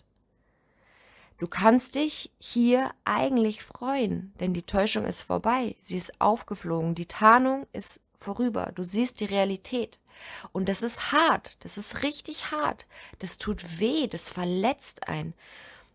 Du 1.38 1.48
kannst 1.48 1.96
dich 1.96 2.30
hier 2.38 2.92
eigentlich 3.04 3.64
freuen, 3.64 4.32
denn 4.38 4.54
die 4.54 4.62
Täuschung 4.62 5.06
ist 5.06 5.22
vorbei. 5.22 5.74
Sie 5.80 5.96
ist 5.96 6.20
aufgeflogen. 6.20 6.94
Die 6.94 7.06
Tarnung 7.06 7.66
ist 7.72 8.00
vorüber. 8.20 8.70
Du 8.74 8.84
siehst 8.84 9.18
die 9.18 9.24
Realität. 9.24 9.98
Und 10.52 10.68
das 10.68 10.82
ist 10.82 11.10
hart. 11.10 11.56
Das 11.64 11.78
ist 11.78 12.02
richtig 12.02 12.52
hart. 12.52 12.86
Das 13.18 13.38
tut 13.38 13.80
weh. 13.80 14.06
Das 14.06 14.28
verletzt 14.28 15.08
einen. 15.08 15.34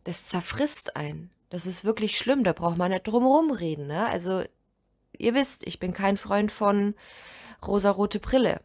Das 0.04 0.28
zerfrisst 0.28 0.96
einen. 0.96 1.30
Das 1.50 1.66
ist 1.66 1.86
wirklich 1.86 2.18
schlimm. 2.18 2.44
Da 2.44 2.52
braucht 2.52 2.78
man 2.78 2.92
nicht 2.92 3.08
drum 3.08 3.24
herum 3.24 3.52
reden. 3.52 3.88
Ne? 3.88 4.06
Also, 4.08 4.44
ihr 5.18 5.34
wisst, 5.34 5.66
ich 5.66 5.80
bin 5.80 5.94
kein 5.94 6.18
Freund 6.18 6.52
von 6.52 6.94
rosarote 7.66 8.20
Brille. 8.20 8.60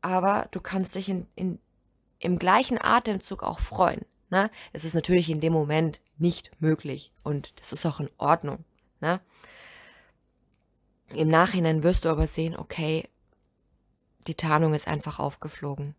Aber 0.00 0.48
du 0.50 0.60
kannst 0.60 0.94
dich 0.94 1.08
in, 1.08 1.26
in, 1.34 1.58
im 2.18 2.38
gleichen 2.38 2.78
Atemzug 2.80 3.42
auch 3.42 3.60
freuen. 3.60 4.04
Ne? 4.30 4.50
Es 4.72 4.84
ist 4.84 4.94
natürlich 4.94 5.30
in 5.30 5.40
dem 5.40 5.52
Moment 5.52 6.00
nicht 6.18 6.50
möglich 6.60 7.12
und 7.22 7.52
das 7.58 7.72
ist 7.72 7.86
auch 7.86 8.00
in 8.00 8.10
Ordnung. 8.18 8.64
Ne? 9.00 9.20
Im 11.08 11.28
Nachhinein 11.28 11.82
wirst 11.82 12.04
du 12.04 12.10
aber 12.10 12.26
sehen, 12.26 12.56
okay, 12.56 13.08
die 14.26 14.34
Tarnung 14.34 14.74
ist 14.74 14.86
einfach 14.86 15.18
aufgeflogen. 15.18 15.94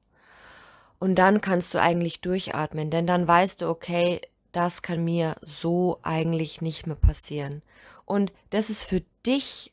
Und 1.00 1.16
dann 1.16 1.42
kannst 1.42 1.74
du 1.74 1.82
eigentlich 1.82 2.22
durchatmen, 2.22 2.92
denn 2.92 3.08
dann 3.08 3.28
weißt 3.28 3.62
du, 3.62 3.70
okay, 3.70 4.22
das 4.52 4.82
kann 4.82 5.04
mir 5.04 5.36
so 5.42 6.00
eigentlich 6.02 6.62
nicht 6.62 6.86
mehr 6.86 6.96
passieren. 6.96 7.62
Und 8.06 8.32
das 8.50 8.70
ist 8.70 8.84
für 8.84 9.02
dich 9.26 9.72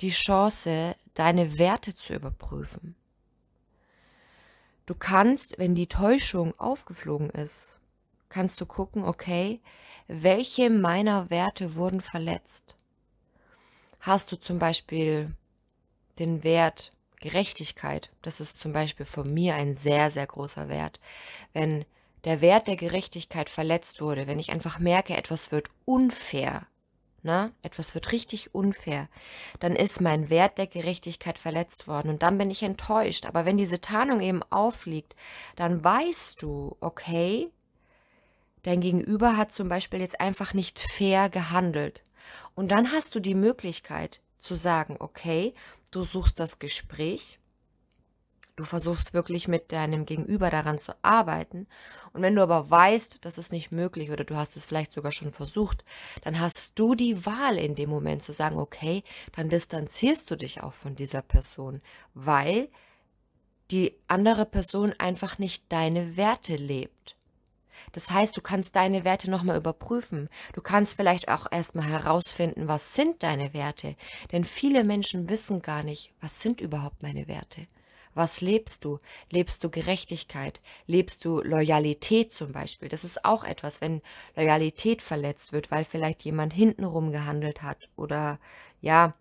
die 0.00 0.10
Chance, 0.10 0.94
deine 1.14 1.58
Werte 1.58 1.94
zu 1.94 2.14
überprüfen. 2.14 2.94
Du 4.86 4.94
kannst, 4.94 5.58
wenn 5.58 5.74
die 5.74 5.86
Täuschung 5.86 6.58
aufgeflogen 6.58 7.30
ist, 7.30 7.78
kannst 8.28 8.60
du 8.60 8.66
gucken, 8.66 9.04
okay, 9.04 9.60
welche 10.08 10.70
meiner 10.70 11.30
Werte 11.30 11.76
wurden 11.76 12.00
verletzt? 12.00 12.74
Hast 14.00 14.32
du 14.32 14.36
zum 14.36 14.58
Beispiel 14.58 15.34
den 16.18 16.42
Wert 16.42 16.92
Gerechtigkeit? 17.20 18.10
Das 18.20 18.40
ist 18.40 18.58
zum 18.58 18.72
Beispiel 18.72 19.06
von 19.06 19.32
mir 19.32 19.54
ein 19.54 19.74
sehr, 19.74 20.10
sehr 20.10 20.26
großer 20.26 20.68
Wert. 20.68 20.98
Wenn 21.52 21.84
der 22.24 22.40
Wert 22.40 22.66
der 22.66 22.76
Gerechtigkeit 22.76 23.48
verletzt 23.48 24.00
wurde, 24.00 24.26
wenn 24.26 24.40
ich 24.40 24.50
einfach 24.50 24.78
merke, 24.80 25.16
etwas 25.16 25.52
wird 25.52 25.68
unfair, 25.84 26.66
ne? 27.22 27.52
etwas 27.62 27.94
wird 27.94 28.12
richtig 28.12 28.54
unfair, 28.54 29.08
dann 29.60 29.76
ist 29.76 30.00
mein 30.00 30.30
Wert 30.30 30.58
der 30.58 30.66
Gerechtigkeit 30.66 31.38
verletzt 31.38 31.88
worden 31.88 32.10
und 32.10 32.22
dann 32.22 32.38
bin 32.38 32.50
ich 32.50 32.62
enttäuscht. 32.62 33.26
Aber 33.26 33.46
wenn 33.46 33.56
diese 33.56 33.80
Tarnung 33.80 34.20
eben 34.20 34.42
aufliegt, 34.50 35.16
dann 35.56 35.82
weißt 35.82 36.42
du, 36.42 36.76
okay, 36.80 37.50
Dein 38.62 38.80
Gegenüber 38.80 39.36
hat 39.36 39.50
zum 39.52 39.68
Beispiel 39.68 40.00
jetzt 40.00 40.20
einfach 40.20 40.54
nicht 40.54 40.78
fair 40.78 41.28
gehandelt. 41.28 42.02
Und 42.54 42.70
dann 42.70 42.92
hast 42.92 43.14
du 43.14 43.20
die 43.20 43.34
Möglichkeit 43.34 44.20
zu 44.38 44.54
sagen, 44.54 44.96
okay, 44.98 45.54
du 45.90 46.04
suchst 46.04 46.38
das 46.38 46.58
Gespräch, 46.58 47.38
du 48.56 48.64
versuchst 48.64 49.14
wirklich 49.14 49.48
mit 49.48 49.72
deinem 49.72 50.06
Gegenüber 50.06 50.50
daran 50.50 50.78
zu 50.78 50.94
arbeiten. 51.02 51.66
Und 52.12 52.22
wenn 52.22 52.34
du 52.34 52.42
aber 52.42 52.70
weißt, 52.70 53.24
das 53.24 53.38
ist 53.38 53.52
nicht 53.52 53.72
möglich 53.72 54.10
oder 54.10 54.24
du 54.24 54.36
hast 54.36 54.56
es 54.56 54.66
vielleicht 54.66 54.92
sogar 54.92 55.12
schon 55.12 55.32
versucht, 55.32 55.84
dann 56.22 56.38
hast 56.38 56.78
du 56.78 56.94
die 56.94 57.24
Wahl 57.24 57.56
in 57.56 57.74
dem 57.74 57.88
Moment 57.88 58.22
zu 58.22 58.32
sagen, 58.32 58.58
okay, 58.58 59.02
dann 59.34 59.48
distanzierst 59.48 60.30
du 60.30 60.36
dich 60.36 60.62
auch 60.62 60.74
von 60.74 60.94
dieser 60.94 61.22
Person, 61.22 61.80
weil 62.14 62.68
die 63.70 63.94
andere 64.08 64.44
Person 64.44 64.92
einfach 64.98 65.38
nicht 65.38 65.64
deine 65.70 66.16
Werte 66.16 66.56
lebt. 66.56 67.16
Das 67.92 68.10
heißt, 68.10 68.36
du 68.36 68.40
kannst 68.40 68.76
deine 68.76 69.04
Werte 69.04 69.30
nochmal 69.30 69.56
überprüfen. 69.56 70.28
Du 70.52 70.60
kannst 70.60 70.94
vielleicht 70.94 71.28
auch 71.28 71.46
erstmal 71.50 71.88
herausfinden, 71.88 72.68
was 72.68 72.94
sind 72.94 73.22
deine 73.22 73.54
Werte. 73.54 73.96
Denn 74.30 74.44
viele 74.44 74.84
Menschen 74.84 75.28
wissen 75.28 75.62
gar 75.62 75.82
nicht, 75.82 76.12
was 76.20 76.40
sind 76.40 76.60
überhaupt 76.60 77.02
meine 77.02 77.28
Werte. 77.28 77.66
Was 78.14 78.40
lebst 78.40 78.84
du? 78.84 78.98
Lebst 79.30 79.64
du 79.64 79.70
Gerechtigkeit? 79.70 80.60
Lebst 80.86 81.24
du 81.24 81.40
Loyalität 81.40 82.32
zum 82.32 82.52
Beispiel? 82.52 82.88
Das 82.88 83.04
ist 83.04 83.24
auch 83.24 83.44
etwas, 83.44 83.80
wenn 83.80 84.02
Loyalität 84.36 85.02
verletzt 85.02 85.52
wird, 85.52 85.70
weil 85.70 85.84
vielleicht 85.84 86.22
jemand 86.24 86.52
hintenrum 86.52 87.12
gehandelt 87.12 87.62
hat 87.62 87.88
oder 87.96 88.38
ja, 88.80 89.14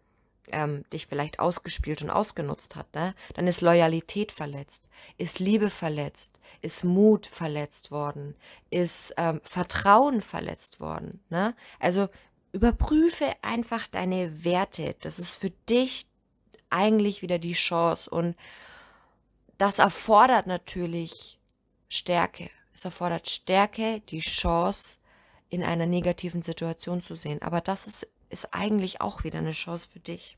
ähm, 0.51 0.83
dich 0.91 1.07
vielleicht 1.07 1.39
ausgespielt 1.39 2.01
und 2.01 2.09
ausgenutzt 2.09 2.75
hat, 2.75 2.93
ne? 2.93 3.15
dann 3.35 3.47
ist 3.47 3.61
Loyalität 3.61 4.31
verletzt, 4.31 4.89
ist 5.17 5.39
Liebe 5.39 5.69
verletzt, 5.69 6.39
ist 6.61 6.83
Mut 6.83 7.27
verletzt 7.27 7.91
worden, 7.91 8.35
ist 8.69 9.13
ähm, 9.17 9.41
Vertrauen 9.43 10.21
verletzt 10.21 10.79
worden. 10.79 11.21
Ne? 11.29 11.55
Also 11.79 12.09
überprüfe 12.51 13.31
einfach 13.41 13.87
deine 13.87 14.43
Werte. 14.43 14.95
Das 15.01 15.19
ist 15.19 15.35
für 15.35 15.51
dich 15.69 16.07
eigentlich 16.69 17.21
wieder 17.21 17.39
die 17.39 17.53
Chance 17.53 18.09
und 18.09 18.35
das 19.61 19.79
erfordert 19.79 20.47
natürlich 20.47 21.39
Stärke. 21.87 22.49
Es 22.73 22.85
erfordert 22.85 23.29
Stärke, 23.29 24.01
die 24.09 24.19
Chance 24.19 24.97
in 25.49 25.63
einer 25.63 25.85
negativen 25.85 26.41
Situation 26.41 27.01
zu 27.01 27.15
sehen. 27.15 27.41
Aber 27.41 27.61
das 27.61 27.85
ist 27.85 28.07
ist 28.31 28.53
eigentlich 28.53 29.01
auch 29.01 29.23
wieder 29.23 29.39
eine 29.39 29.51
Chance 29.51 29.89
für 29.91 29.99
dich. 29.99 30.37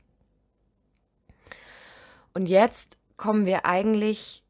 Und 2.34 2.46
jetzt 2.46 2.98
kommen 3.16 3.46
wir 3.46 3.64
eigentlich 3.64 4.42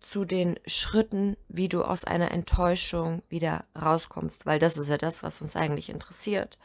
zu 0.00 0.24
den 0.24 0.58
Schritten, 0.66 1.36
wie 1.48 1.68
du 1.68 1.82
aus 1.82 2.04
einer 2.04 2.30
Enttäuschung 2.30 3.22
wieder 3.28 3.64
rauskommst, 3.80 4.46
weil 4.46 4.58
das 4.58 4.76
ist 4.76 4.88
ja 4.88 4.98
das, 4.98 5.22
was 5.22 5.40
uns 5.40 5.56
eigentlich 5.56 5.88
interessiert. 5.88 6.58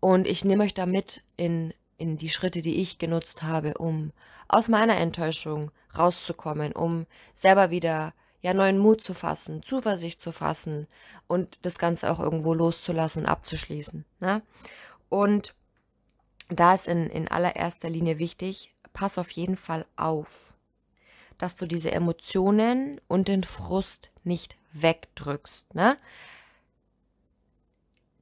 Und 0.00 0.26
ich 0.26 0.44
nehme 0.44 0.64
euch 0.64 0.74
damit 0.74 1.22
in, 1.36 1.74
in 2.00 2.16
die 2.16 2.30
Schritte, 2.30 2.62
die 2.62 2.80
ich 2.80 2.98
genutzt 2.98 3.42
habe, 3.42 3.74
um 3.74 4.12
aus 4.48 4.68
meiner 4.68 4.96
Enttäuschung 4.96 5.70
rauszukommen, 5.96 6.72
um 6.72 7.06
selber 7.34 7.70
wieder 7.70 8.14
ja 8.40 8.54
neuen 8.54 8.78
Mut 8.78 9.02
zu 9.02 9.14
fassen, 9.14 9.62
Zuversicht 9.62 10.20
zu 10.20 10.32
fassen 10.32 10.86
und 11.26 11.58
das 11.62 11.78
Ganze 11.78 12.10
auch 12.10 12.18
irgendwo 12.18 12.54
loszulassen 12.54 13.26
abzuschließen. 13.26 14.04
Ne? 14.20 14.42
Und 15.08 15.54
da 16.48 16.74
ist 16.74 16.88
in, 16.88 17.08
in 17.10 17.28
allererster 17.28 17.90
Linie 17.90 18.18
wichtig, 18.18 18.74
pass 18.92 19.18
auf 19.18 19.30
jeden 19.30 19.56
Fall 19.56 19.86
auf, 19.96 20.54
dass 21.38 21.54
du 21.54 21.66
diese 21.66 21.92
Emotionen 21.92 23.00
und 23.08 23.28
den 23.28 23.44
Frust 23.44 24.10
nicht 24.24 24.56
wegdrückst. 24.72 25.74
Ne? 25.74 25.96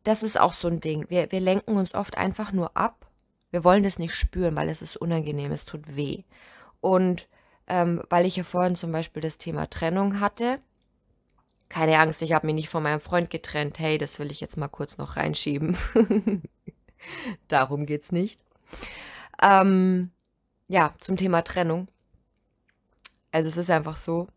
Das 0.03 0.23
ist 0.23 0.39
auch 0.39 0.53
so 0.53 0.69
ein 0.69 0.81
Ding. 0.81 1.07
Wir, 1.09 1.31
wir 1.33 1.41
lenken 1.41 1.77
uns 1.77 1.95
oft 1.95 2.17
einfach 2.17 2.53
nur 2.53 2.77
ab. 2.77 3.08
Wir 3.51 3.65
wollen 3.65 3.83
das 3.83 3.99
nicht 3.99 4.15
spüren, 4.15 4.57
weil 4.57 4.69
es 4.69 4.83
ist 4.83 4.97
unangenehm, 4.97 5.53
es 5.53 5.65
tut 5.65 5.97
weh. 5.97 6.25
Und 6.81 7.29
ähm, 7.67 8.03
weil 8.09 8.27
ich 8.27 8.37
ja 8.37 8.45
vorhin 8.45 8.77
zum 8.77 8.93
Beispiel 8.93 9.23
das 9.23 9.39
Thema 9.39 9.69
Trennung 9.69 10.21
hatte, 10.21 10.61
keine 11.69 11.99
Angst, 11.99 12.23
ich 12.23 12.33
habe 12.33 12.47
mich 12.47 12.55
nicht 12.55 12.69
von 12.69 12.83
meinem 12.83 13.01
Freund 13.01 13.29
getrennt. 13.29 13.79
Hey, 13.79 13.99
das 13.99 14.19
will 14.19 14.31
ich 14.31 14.41
jetzt 14.41 14.57
mal 14.57 14.69
kurz 14.69 14.97
noch 14.97 15.17
reinschieben. 15.17 15.77
Darum 17.49 17.85
geht 17.85 18.05
es 18.05 18.13
nicht. 18.13 18.41
Ähm, 19.41 20.11
ja, 20.67 20.95
zum 20.99 21.17
Thema 21.17 21.43
Trennung. 21.43 21.89
Also 23.33 23.49
es 23.49 23.59
ist 23.59 23.71
einfach 23.71 23.97
so, 23.97 24.29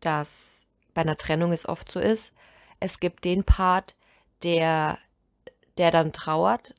dass 0.00 0.66
bei 0.92 1.02
einer 1.02 1.16
Trennung 1.16 1.52
es 1.52 1.68
oft 1.68 1.90
so 1.90 2.00
ist, 2.00 2.32
es 2.80 2.98
gibt 2.98 3.24
den 3.24 3.44
Part, 3.44 3.94
der, 4.42 4.98
der 5.78 5.92
dann 5.92 6.12
trauert 6.12 6.74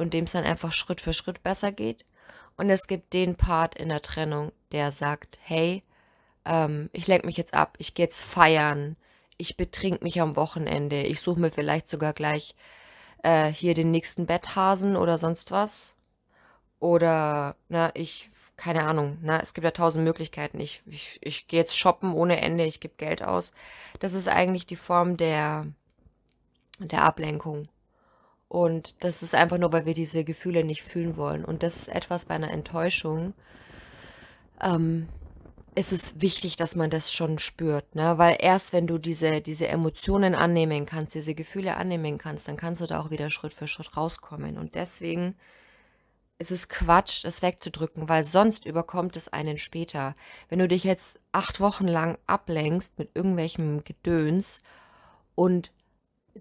und 0.00 0.14
dem 0.14 0.24
es 0.24 0.32
dann 0.32 0.44
einfach 0.44 0.72
Schritt 0.72 1.00
für 1.00 1.12
Schritt 1.12 1.42
besser 1.42 1.72
geht. 1.72 2.04
Und 2.56 2.70
es 2.70 2.86
gibt 2.86 3.12
den 3.12 3.36
Part 3.36 3.74
in 3.74 3.88
der 3.88 4.02
Trennung, 4.02 4.52
der 4.72 4.92
sagt, 4.92 5.38
hey, 5.42 5.82
ähm, 6.44 6.90
ich 6.92 7.06
lenke 7.06 7.26
mich 7.26 7.36
jetzt 7.36 7.54
ab, 7.54 7.76
ich 7.78 7.94
gehe 7.94 8.04
jetzt 8.04 8.22
feiern, 8.22 8.96
ich 9.36 9.56
betrink 9.56 10.02
mich 10.02 10.20
am 10.20 10.36
Wochenende, 10.36 11.02
ich 11.02 11.20
suche 11.20 11.40
mir 11.40 11.50
vielleicht 11.50 11.88
sogar 11.88 12.12
gleich 12.12 12.54
äh, 13.22 13.48
hier 13.48 13.74
den 13.74 13.90
nächsten 13.90 14.26
Betthasen 14.26 14.96
oder 14.96 15.18
sonst 15.18 15.50
was. 15.50 15.94
Oder, 16.78 17.56
na, 17.68 17.90
ich, 17.94 18.30
keine 18.56 18.84
Ahnung, 18.84 19.18
na, 19.22 19.40
es 19.40 19.54
gibt 19.54 19.64
ja 19.64 19.70
tausend 19.70 20.04
Möglichkeiten. 20.04 20.60
Ich, 20.60 20.82
ich, 20.86 21.18
ich 21.22 21.46
gehe 21.46 21.60
jetzt 21.60 21.78
shoppen 21.78 22.12
ohne 22.12 22.40
Ende, 22.40 22.64
ich 22.64 22.80
gebe 22.80 22.94
Geld 22.96 23.22
aus. 23.22 23.52
Das 23.98 24.12
ist 24.14 24.28
eigentlich 24.28 24.66
die 24.66 24.76
Form 24.76 25.16
der, 25.16 25.66
der 26.78 27.02
Ablenkung. 27.02 27.68
Und 28.50 29.04
das 29.04 29.22
ist 29.22 29.36
einfach 29.36 29.58
nur, 29.58 29.72
weil 29.72 29.86
wir 29.86 29.94
diese 29.94 30.24
Gefühle 30.24 30.64
nicht 30.64 30.82
fühlen 30.82 31.16
wollen. 31.16 31.44
Und 31.44 31.62
das 31.62 31.76
ist 31.76 31.88
etwas 31.88 32.24
bei 32.24 32.34
einer 32.34 32.50
Enttäuschung. 32.50 33.32
Ähm, 34.60 35.06
ist 35.76 36.20
wichtig, 36.20 36.56
dass 36.56 36.74
man 36.74 36.90
das 36.90 37.12
schon 37.12 37.38
spürt, 37.38 37.94
ne? 37.94 38.18
Weil 38.18 38.36
erst 38.40 38.72
wenn 38.72 38.88
du 38.88 38.98
diese 38.98 39.40
diese 39.40 39.68
Emotionen 39.68 40.34
annehmen 40.34 40.84
kannst, 40.84 41.14
diese 41.14 41.36
Gefühle 41.36 41.76
annehmen 41.76 42.18
kannst, 42.18 42.48
dann 42.48 42.56
kannst 42.56 42.80
du 42.80 42.86
da 42.86 43.00
auch 43.00 43.12
wieder 43.12 43.30
Schritt 43.30 43.52
für 43.54 43.68
Schritt 43.68 43.96
rauskommen. 43.96 44.58
Und 44.58 44.74
deswegen 44.74 45.36
ist 46.40 46.50
es 46.50 46.68
Quatsch, 46.68 47.24
das 47.24 47.42
wegzudrücken, 47.42 48.08
weil 48.08 48.24
sonst 48.24 48.66
überkommt 48.66 49.14
es 49.14 49.28
einen 49.28 49.58
später. 49.58 50.16
Wenn 50.48 50.58
du 50.58 50.66
dich 50.66 50.82
jetzt 50.82 51.20
acht 51.30 51.60
Wochen 51.60 51.86
lang 51.86 52.18
ablenkst 52.26 52.98
mit 52.98 53.10
irgendwelchem 53.14 53.84
Gedöns 53.84 54.60
und 55.36 55.70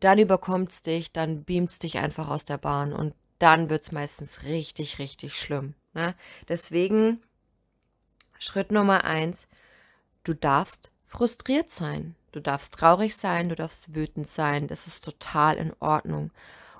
dann 0.03 0.19
überkommt 0.19 0.71
es 0.71 0.81
dich, 0.81 1.11
dann 1.11 1.43
beamt 1.43 1.69
es 1.69 1.79
dich 1.79 1.97
einfach 1.97 2.29
aus 2.29 2.45
der 2.45 2.57
Bahn 2.57 2.93
und 2.93 3.13
dann 3.39 3.69
wird 3.69 3.83
es 3.83 3.91
meistens 3.91 4.43
richtig, 4.43 4.99
richtig 4.99 5.39
schlimm. 5.39 5.73
Ne? 5.93 6.15
Deswegen 6.47 7.21
Schritt 8.37 8.71
Nummer 8.71 9.03
eins, 9.03 9.47
du 10.23 10.33
darfst 10.33 10.91
frustriert 11.05 11.71
sein. 11.71 12.15
Du 12.31 12.39
darfst 12.39 12.73
traurig 12.73 13.17
sein, 13.17 13.49
du 13.49 13.55
darfst 13.55 13.95
wütend 13.95 14.27
sein. 14.27 14.67
Das 14.67 14.87
ist 14.87 15.03
total 15.03 15.57
in 15.57 15.73
Ordnung. 15.79 16.31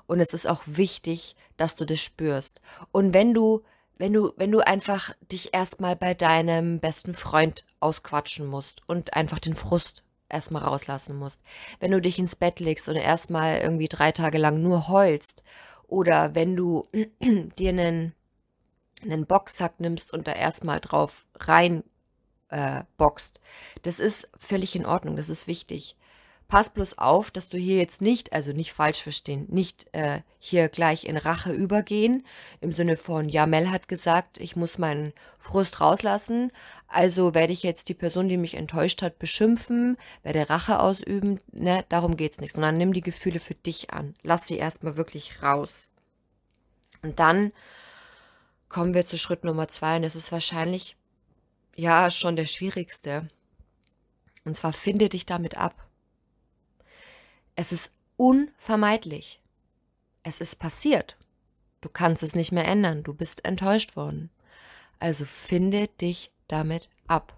Und 0.06 0.20
es 0.20 0.32
ist 0.32 0.46
auch 0.46 0.62
wichtig, 0.66 1.36
dass 1.56 1.76
du 1.76 1.84
das 1.84 2.00
spürst. 2.00 2.60
Und 2.92 3.12
wenn 3.12 3.34
du, 3.34 3.64
wenn 3.98 4.12
du, 4.12 4.32
wenn 4.36 4.52
du 4.52 4.60
einfach 4.60 5.12
dich 5.30 5.52
erstmal 5.52 5.96
bei 5.96 6.14
deinem 6.14 6.80
besten 6.80 7.14
Freund 7.14 7.64
ausquatschen 7.80 8.46
musst 8.46 8.82
und 8.88 9.14
einfach 9.14 9.38
den 9.40 9.56
Frust 9.56 10.04
erstmal 10.30 10.62
rauslassen 10.62 11.16
musst, 11.16 11.40
wenn 11.78 11.90
du 11.90 12.00
dich 12.00 12.18
ins 12.18 12.36
Bett 12.36 12.60
legst 12.60 12.88
und 12.88 12.96
erstmal 12.96 13.60
irgendwie 13.60 13.88
drei 13.88 14.12
Tage 14.12 14.38
lang 14.38 14.62
nur 14.62 14.88
heulst, 14.88 15.42
oder 15.90 16.34
wenn 16.34 16.56
du 16.56 16.84
dir 17.58 17.70
einen, 17.70 18.14
einen 19.02 19.26
Boxsack 19.26 19.80
nimmst 19.80 20.12
und 20.12 20.28
da 20.28 20.32
erstmal 20.32 20.80
drauf 20.80 21.26
rein 21.34 21.82
äh, 22.48 22.84
boxt. 22.96 23.40
Das 23.82 24.00
ist 24.00 24.28
völlig 24.36 24.76
in 24.76 24.86
Ordnung, 24.86 25.16
das 25.16 25.28
ist 25.28 25.46
wichtig. 25.46 25.96
Pass 26.50 26.68
bloß 26.68 26.98
auf, 26.98 27.30
dass 27.30 27.48
du 27.48 27.58
hier 27.58 27.76
jetzt 27.76 28.02
nicht, 28.02 28.32
also 28.32 28.52
nicht 28.52 28.72
falsch 28.72 29.04
verstehen, 29.04 29.46
nicht 29.50 29.86
äh, 29.92 30.22
hier 30.40 30.68
gleich 30.68 31.04
in 31.04 31.16
Rache 31.16 31.52
übergehen, 31.52 32.26
im 32.60 32.72
Sinne 32.72 32.96
von, 32.96 33.28
ja, 33.28 33.46
Mel 33.46 33.70
hat 33.70 33.86
gesagt, 33.86 34.40
ich 34.40 34.56
muss 34.56 34.76
meinen 34.76 35.12
Frust 35.38 35.80
rauslassen, 35.80 36.50
also 36.88 37.34
werde 37.34 37.52
ich 37.52 37.62
jetzt 37.62 37.88
die 37.88 37.94
Person, 37.94 38.28
die 38.28 38.36
mich 38.36 38.54
enttäuscht 38.54 39.00
hat, 39.00 39.20
beschimpfen, 39.20 39.96
werde 40.24 40.50
Rache 40.50 40.80
ausüben, 40.80 41.38
ne, 41.52 41.84
darum 41.88 42.16
geht 42.16 42.32
es 42.32 42.40
nicht, 42.40 42.52
sondern 42.52 42.78
nimm 42.78 42.92
die 42.92 43.00
Gefühle 43.00 43.38
für 43.38 43.54
dich 43.54 43.92
an, 43.92 44.16
lass 44.24 44.48
sie 44.48 44.56
erstmal 44.56 44.96
wirklich 44.96 45.44
raus. 45.44 45.86
Und 47.02 47.20
dann 47.20 47.52
kommen 48.68 48.92
wir 48.92 49.04
zu 49.04 49.18
Schritt 49.18 49.44
Nummer 49.44 49.68
zwei 49.68 49.94
und 49.94 50.02
das 50.02 50.16
ist 50.16 50.32
wahrscheinlich 50.32 50.96
ja 51.76 52.10
schon 52.10 52.34
der 52.34 52.46
schwierigste. 52.46 53.28
Und 54.44 54.54
zwar 54.54 54.72
finde 54.72 55.08
dich 55.08 55.26
damit 55.26 55.56
ab. 55.56 55.86
Es 57.60 57.72
ist 57.72 57.90
unvermeidlich. 58.16 59.42
Es 60.22 60.40
ist 60.40 60.56
passiert. 60.56 61.18
Du 61.82 61.90
kannst 61.90 62.22
es 62.22 62.34
nicht 62.34 62.52
mehr 62.52 62.64
ändern. 62.66 63.02
Du 63.02 63.12
bist 63.12 63.44
enttäuscht 63.44 63.96
worden. 63.96 64.30
Also 64.98 65.26
finde 65.26 65.88
dich 65.88 66.32
damit 66.48 66.88
ab. 67.06 67.36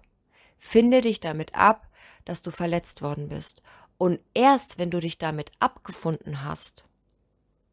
Finde 0.57 1.01
dich 1.01 1.19
damit 1.19 1.53
ab, 1.55 1.89
dass 2.23 2.41
du 2.41 2.51
verletzt 2.51 3.01
worden 3.01 3.27
bist. 3.27 3.63
Und 3.97 4.21
erst 4.33 4.79
wenn 4.79 4.91
du 4.91 5.01
dich 5.01 5.17
damit 5.17 5.51
abgefunden 5.59 6.45
hast, 6.45 6.85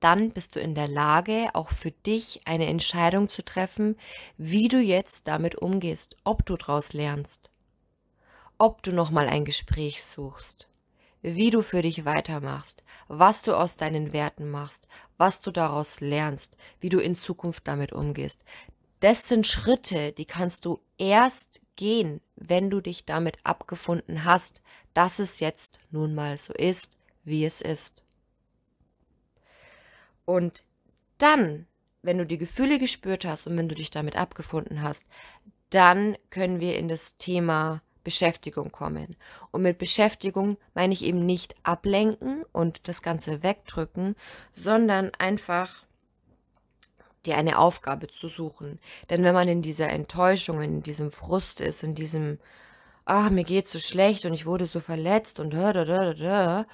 dann 0.01 0.33
bist 0.33 0.57
du 0.57 0.61
in 0.61 0.75
der 0.75 0.89
Lage, 0.89 1.51
auch 1.53 1.71
für 1.71 1.93
dich 1.93 2.41
eine 2.47 2.67
Entscheidung 2.67 3.29
zu 3.29 3.45
treffen, 3.45 3.97
wie 4.39 4.67
du 4.67 4.81
jetzt 4.81 5.29
damit 5.29 5.55
umgehst, 5.55 6.17
ob 6.25 6.45
du 6.47 6.57
daraus 6.57 6.95
lernst, 6.95 7.49
ob 8.59 8.83
du 8.83 8.91
nochmal 8.91 9.29
ein 9.29 9.45
Gespräch 9.45 10.03
suchst, 10.05 10.67
wie 11.23 11.51
du 11.51 11.63
für 11.63 11.83
dich 11.83 12.05
weitermachst, 12.05 12.83
was 13.09 13.43
du 13.43 13.55
aus 13.55 13.77
deinen 13.77 14.13
Werten 14.13 14.51
machst, 14.51 14.89
was 15.19 15.41
du 15.41 15.51
daraus 15.51 16.01
lernst, 16.01 16.57
wie 16.81 16.89
du 16.89 16.99
in 16.99 17.15
Zukunft 17.15 17.69
damit 17.69 17.93
umgehst. 17.93 18.45
Das 19.01 19.29
sind 19.29 19.47
Schritte, 19.47 20.13
die 20.13 20.27
kannst 20.27 20.65
du 20.65 20.81
erst 20.99 21.61
gehen, 21.77 22.21
wenn 22.37 22.71
du 22.71 22.81
dich 22.81 23.05
damit 23.05 23.39
abgefunden 23.45 24.25
hast, 24.25 24.63
dass 24.95 25.19
es 25.19 25.41
jetzt 25.41 25.79
nun 25.91 26.15
mal 26.15 26.39
so 26.39 26.53
ist, 26.53 26.97
wie 27.25 27.45
es 27.45 27.61
ist. 27.61 28.03
Und 30.25 30.65
dann, 31.19 31.67
wenn 32.03 32.19
du 32.19 32.27
die 32.27 32.39
Gefühle 32.39 32.79
gespürt 32.79 33.25
hast 33.25 33.47
und 33.47 33.57
wenn 33.57 33.69
du 33.69 33.75
dich 33.75 33.91
damit 33.91 34.17
abgefunden 34.17 34.83
hast, 34.83 35.05
dann 35.71 36.17
können 36.31 36.61
wir 36.61 36.77
in 36.77 36.89
das 36.89 37.17
Thema 37.17 37.83
Beschäftigung 38.05 38.73
kommen. 38.73 39.17
Und 39.51 39.63
mit 39.63 39.79
Beschäftigung 39.79 40.57
meine 40.75 40.93
ich 40.93 41.05
eben 41.05 41.25
nicht 41.25 41.55
ablenken 41.63 42.45
und 42.53 42.89
das 42.89 43.03
Ganze 43.03 43.43
wegdrücken, 43.43 44.17
sondern 44.53 45.11
einfach 45.19 45.85
dir 47.27 47.37
eine 47.37 47.59
Aufgabe 47.59 48.09
zu 48.09 48.29
suchen. 48.29 48.79
Denn 49.11 49.23
wenn 49.23 49.35
man 49.35 49.49
in 49.49 49.63
dieser 49.63 49.89
Enttäuschung, 49.89 50.63
in 50.63 50.83
diesem 50.83 51.11
Frust 51.11 51.61
ist, 51.61 51.83
in 51.83 51.95
diesem, 51.95 52.39
ach, 53.05 53.31
mir 53.31 53.45
geht 53.45 53.69
so 53.69 53.79
schlecht 53.79 54.25
und 54.25 54.35
ich 54.35 54.47
wurde 54.47 54.67
so 54.67 54.81
verletzt 54.81 55.39
und 55.41 55.53
da, 55.53 55.73
da, 55.73 55.85
da, 55.85 56.15
da, 56.15 56.67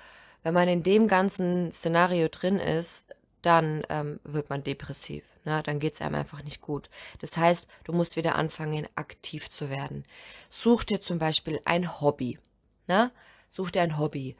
wenn 0.43 0.55
man 0.55 0.69
in 0.69 0.83
dem 0.83 1.09
ganzen 1.09 1.73
Szenario 1.73 2.29
drin 2.29 2.61
ist, 2.61 3.15
dann 3.43 3.83
ähm, 3.89 4.21
wird 4.23 4.51
man 4.51 4.62
depressiv. 4.62 5.25
Ne? 5.47 5.63
Dann 5.63 5.79
geht 5.79 5.95
es 5.95 6.01
einem 6.01 6.17
einfach 6.17 6.43
nicht 6.43 6.61
gut. 6.61 6.91
Das 7.21 7.37
heißt, 7.37 7.69
du 7.85 7.93
musst 7.93 8.17
wieder 8.17 8.35
anfangen, 8.35 8.87
aktiv 8.97 9.49
zu 9.49 9.71
werden. 9.71 10.05
Such 10.51 10.85
dir 10.85 11.01
zum 11.01 11.19
Beispiel 11.19 11.61
ein 11.65 12.01
Hobby. 12.01 12.39
Ne? 12.89 13.13
Such 13.49 13.71
dir 13.71 13.83
ein 13.83 13.97
Hobby. 13.97 14.37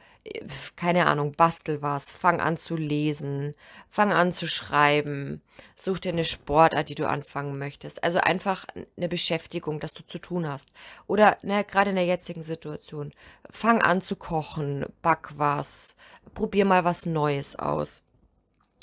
Keine 0.75 1.07
Ahnung, 1.07 1.31
bastel 1.31 1.81
was, 1.81 2.13
fang 2.13 2.41
an 2.41 2.57
zu 2.57 2.75
lesen, 2.75 3.55
fang 3.89 4.13
an 4.13 4.33
zu 4.33 4.49
schreiben, 4.49 5.41
such 5.77 6.01
dir 6.01 6.09
eine 6.09 6.25
Sportart, 6.25 6.89
die 6.89 6.97
du 6.97 7.09
anfangen 7.09 7.57
möchtest. 7.57 8.03
Also 8.03 8.19
einfach 8.19 8.67
eine 8.97 9.09
Beschäftigung, 9.09 9.79
dass 9.79 9.93
du 9.93 10.05
zu 10.05 10.19
tun 10.19 10.49
hast. 10.49 10.73
Oder 11.07 11.39
ne, 11.43 11.63
gerade 11.63 11.91
in 11.91 11.97
der 11.97 12.07
jetzigen 12.07 12.43
Situation, 12.43 13.13
fang 13.49 13.81
an 13.81 14.01
zu 14.01 14.17
kochen, 14.17 14.85
back 15.03 15.31
was, 15.37 15.95
probier 16.35 16.65
mal 16.65 16.83
was 16.83 17.07
Neues 17.07 17.55
aus 17.57 18.03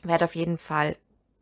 werde 0.03 0.25
auf 0.25 0.35
jeden 0.35 0.57
Fall 0.57 0.97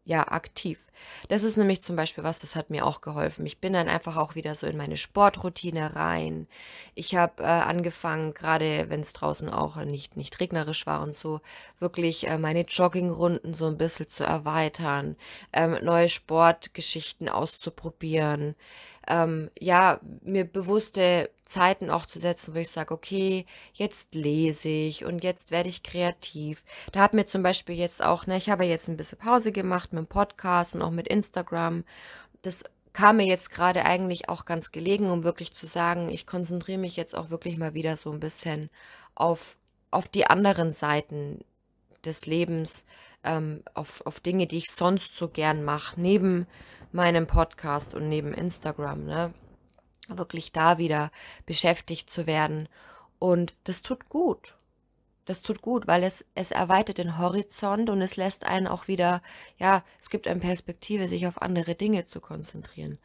ja 0.05 0.23
aktiv. 0.23 0.79
Das 1.27 1.43
ist 1.43 1.57
nämlich 1.57 1.81
zum 1.81 1.95
Beispiel 1.95 2.23
was, 2.23 2.39
das 2.39 2.55
hat 2.55 2.69
mir 2.69 2.85
auch 2.85 3.01
geholfen. 3.01 3.45
Ich 3.45 3.59
bin 3.59 3.73
dann 3.73 3.87
einfach 3.87 4.17
auch 4.17 4.35
wieder 4.35 4.55
so 4.55 4.67
in 4.67 4.77
meine 4.77 4.97
Sportroutine 4.97 5.95
rein. 5.95 6.47
Ich 6.95 7.15
habe 7.15 7.43
äh, 7.43 7.45
angefangen, 7.45 8.33
gerade 8.33 8.85
wenn 8.89 9.01
es 9.01 9.13
draußen 9.13 9.49
auch 9.49 9.77
nicht, 9.77 10.17
nicht 10.17 10.39
regnerisch 10.39 10.85
war 10.85 11.01
und 11.01 11.15
so, 11.15 11.41
wirklich 11.79 12.27
äh, 12.27 12.37
meine 12.37 12.61
Joggingrunden 12.61 13.53
so 13.53 13.67
ein 13.67 13.77
bisschen 13.77 14.07
zu 14.07 14.23
erweitern, 14.23 15.15
ähm, 15.53 15.77
neue 15.81 16.09
Sportgeschichten 16.09 17.29
auszuprobieren 17.29 18.55
ähm, 19.07 19.49
ja, 19.59 19.99
mir 20.21 20.45
bewusste 20.45 21.31
Zeiten 21.45 21.89
auch 21.89 22.05
zu 22.05 22.19
setzen, 22.19 22.53
wo 22.55 22.59
ich 22.59 22.69
sage, 22.69 22.93
okay, 22.93 23.45
jetzt 23.73 24.13
lese 24.15 24.69
ich 24.69 25.05
und 25.05 25.23
jetzt 25.23 25.51
werde 25.51 25.69
ich 25.69 25.83
kreativ. 25.83 26.63
Da 26.91 27.01
hat 27.01 27.13
mir 27.13 27.25
zum 27.25 27.41
Beispiel 27.43 27.75
jetzt 27.75 28.03
auch, 28.03 28.27
ne, 28.27 28.37
ich 28.37 28.49
habe 28.49 28.63
jetzt 28.63 28.87
ein 28.87 28.97
bisschen 28.97 29.17
Pause 29.17 29.51
gemacht 29.51 29.91
mit 29.91 29.99
dem 29.99 30.07
Podcast 30.07 30.75
und 30.75 30.81
auch 30.83 30.90
mit 30.91 31.07
Instagram. 31.07 31.83
Das 32.41 32.63
kam 32.93 33.17
mir 33.17 33.25
jetzt 33.25 33.51
gerade 33.51 33.85
eigentlich 33.85 34.29
auch 34.29 34.45
ganz 34.45 34.71
gelegen, 34.71 35.09
um 35.09 35.23
wirklich 35.23 35.53
zu 35.53 35.65
sagen, 35.65 36.09
ich 36.09 36.27
konzentriere 36.27 36.77
mich 36.79 36.95
jetzt 36.95 37.15
auch 37.15 37.29
wirklich 37.29 37.57
mal 37.57 37.73
wieder 37.73 37.95
so 37.97 38.11
ein 38.11 38.19
bisschen 38.19 38.69
auf, 39.15 39.57
auf 39.91 40.07
die 40.07 40.27
anderen 40.27 40.73
Seiten 40.73 41.43
des 42.03 42.25
Lebens, 42.25 42.85
ähm, 43.23 43.63
auf, 43.73 44.05
auf 44.05 44.19
Dinge, 44.19 44.47
die 44.47 44.57
ich 44.57 44.71
sonst 44.71 45.15
so 45.15 45.27
gern 45.27 45.63
mache, 45.63 45.99
neben 45.99 46.47
meinem 46.91 47.27
Podcast 47.27 47.93
und 47.93 48.09
neben 48.09 48.33
Instagram, 48.33 49.05
ne? 49.05 49.33
Wirklich 50.07 50.51
da 50.51 50.77
wieder 50.77 51.11
beschäftigt 51.45 52.09
zu 52.09 52.27
werden. 52.27 52.67
Und 53.19 53.53
das 53.63 53.81
tut 53.81 54.09
gut. 54.09 54.55
Das 55.31 55.41
tut 55.41 55.61
gut, 55.61 55.87
weil 55.87 56.03
es, 56.03 56.25
es 56.35 56.51
erweitert 56.51 56.97
den 56.97 57.17
Horizont 57.17 57.89
und 57.89 58.01
es 58.01 58.17
lässt 58.17 58.43
einen 58.43 58.67
auch 58.67 58.89
wieder, 58.89 59.21
ja, 59.57 59.81
es 60.01 60.09
gibt 60.09 60.27
eine 60.27 60.41
Perspektive, 60.41 61.07
sich 61.07 61.25
auf 61.25 61.41
andere 61.41 61.73
Dinge 61.73 62.05
zu 62.05 62.19
konzentrieren. 62.19 62.97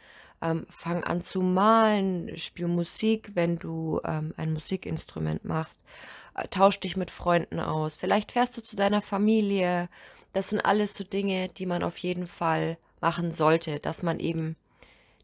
Ähm, 0.43 0.67
fang 0.69 1.05
an 1.05 1.23
zu 1.23 1.41
malen, 1.41 2.37
spiel 2.37 2.67
Musik, 2.67 3.31
wenn 3.35 3.61
du 3.61 4.01
ähm, 4.05 4.35
ein 4.37 4.53
Musikinstrument 4.53 5.45
machst. 5.45 5.79
Äh, 6.35 6.49
tausch 6.49 6.81
dich 6.81 6.97
mit 6.97 7.13
Freunden 7.13 7.61
aus. 7.61 7.95
Vielleicht 7.95 8.33
fährst 8.33 8.57
du 8.57 8.61
zu 8.61 8.75
deiner 8.75 9.03
Familie. 9.03 9.89
Das 10.33 10.49
sind 10.49 10.59
alles 10.59 10.95
so 10.95 11.05
Dinge, 11.05 11.47
die 11.47 11.67
man 11.67 11.85
auf 11.85 11.97
jeden 11.99 12.27
Fall 12.27 12.77
machen 13.01 13.31
sollte, 13.31 13.79
dass 13.79 14.03
man 14.03 14.19
eben 14.19 14.57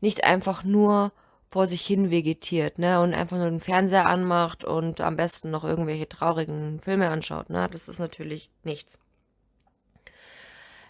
nicht 0.01 0.23
einfach 0.23 0.62
nur 0.62 1.11
vor 1.53 1.67
sich 1.67 1.85
hin 1.85 2.11
vegetiert, 2.11 2.79
ne, 2.79 2.99
und 3.01 3.12
einfach 3.12 3.37
nur 3.37 3.51
den 3.51 3.61
Fernseher 3.61 4.07
anmacht 4.07 4.65
und 4.65 5.03
am 5.03 5.17
besten 5.17 5.51
noch 5.51 5.65
irgendwelche 5.65 6.09
traurigen 6.09 6.81
Filme 6.81 7.11
anschaut, 7.11 7.51
ne? 7.51 7.69
Das 7.71 7.88
ist 7.88 7.99
natürlich 7.99 8.49
nichts. 8.65 8.99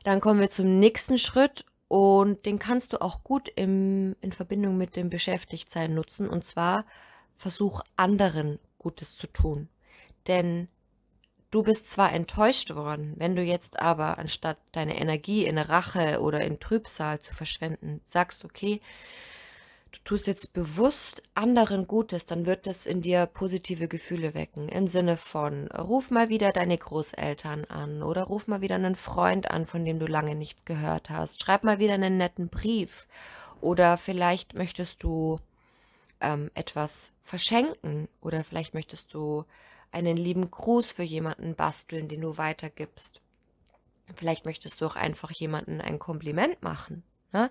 Dann 0.04 0.20
kommen 0.20 0.38
wir 0.38 0.50
zum 0.50 0.78
nächsten 0.78 1.18
Schritt 1.18 1.64
und 1.88 2.46
den 2.46 2.60
kannst 2.60 2.92
du 2.92 3.02
auch 3.02 3.24
gut 3.24 3.50
im, 3.56 4.14
in 4.20 4.30
Verbindung 4.30 4.76
mit 4.76 4.94
dem 4.94 5.10
Beschäftigtsein 5.10 5.94
nutzen 5.94 6.28
und 6.28 6.44
zwar 6.46 6.86
versuch 7.36 7.80
anderen 7.96 8.60
Gutes 8.78 9.16
zu 9.16 9.26
tun. 9.26 9.68
Denn 10.28 10.68
Du 11.50 11.62
bist 11.62 11.90
zwar 11.90 12.14
enttäuscht 12.14 12.74
worden, 12.74 13.12
wenn 13.18 13.36
du 13.36 13.42
jetzt 13.42 13.78
aber 13.78 14.16
anstatt 14.16 14.56
deine 14.72 14.98
Energie 14.98 15.44
in 15.44 15.58
Rache 15.58 16.22
oder 16.22 16.40
in 16.40 16.58
Trübsal 16.58 17.18
zu 17.18 17.34
verschwenden, 17.34 18.00
sagst, 18.04 18.46
okay, 18.46 18.80
du 19.92 19.98
tust 20.04 20.26
jetzt 20.26 20.52
bewusst 20.52 21.22
anderen 21.34 21.86
Gutes, 21.86 22.26
dann 22.26 22.46
wird 22.46 22.66
das 22.66 22.86
in 22.86 23.02
dir 23.02 23.26
positive 23.26 23.88
Gefühle 23.88 24.34
wecken. 24.34 24.68
Im 24.68 24.88
Sinne 24.88 25.16
von, 25.16 25.68
ruf 25.68 26.10
mal 26.10 26.28
wieder 26.28 26.50
deine 26.50 26.76
Großeltern 26.76 27.66
an 27.66 28.02
oder 28.02 28.24
ruf 28.24 28.48
mal 28.48 28.62
wieder 28.62 28.74
einen 28.74 28.96
Freund 28.96 29.50
an, 29.50 29.66
von 29.66 29.84
dem 29.84 29.98
du 29.98 30.06
lange 30.06 30.34
nichts 30.34 30.64
gehört 30.64 31.10
hast. 31.10 31.42
Schreib 31.42 31.64
mal 31.64 31.78
wieder 31.78 31.94
einen 31.94 32.16
netten 32.16 32.48
Brief. 32.48 33.06
Oder 33.60 33.96
vielleicht 33.96 34.54
möchtest 34.54 35.02
du 35.02 35.38
ähm, 36.20 36.50
etwas 36.54 37.12
verschenken 37.22 38.08
oder 38.20 38.42
vielleicht 38.44 38.74
möchtest 38.74 39.14
du 39.14 39.44
einen 39.92 40.16
lieben 40.16 40.50
Gruß 40.50 40.92
für 40.92 41.02
jemanden 41.02 41.54
basteln, 41.54 42.08
den 42.08 42.22
du 42.22 42.38
weitergibst. 42.38 43.20
Vielleicht 44.16 44.44
möchtest 44.44 44.80
du 44.80 44.86
auch 44.86 44.96
einfach 44.96 45.30
jemanden 45.30 45.80
ein 45.80 45.98
Kompliment 45.98 46.62
machen. 46.62 47.04
Ne? 47.32 47.50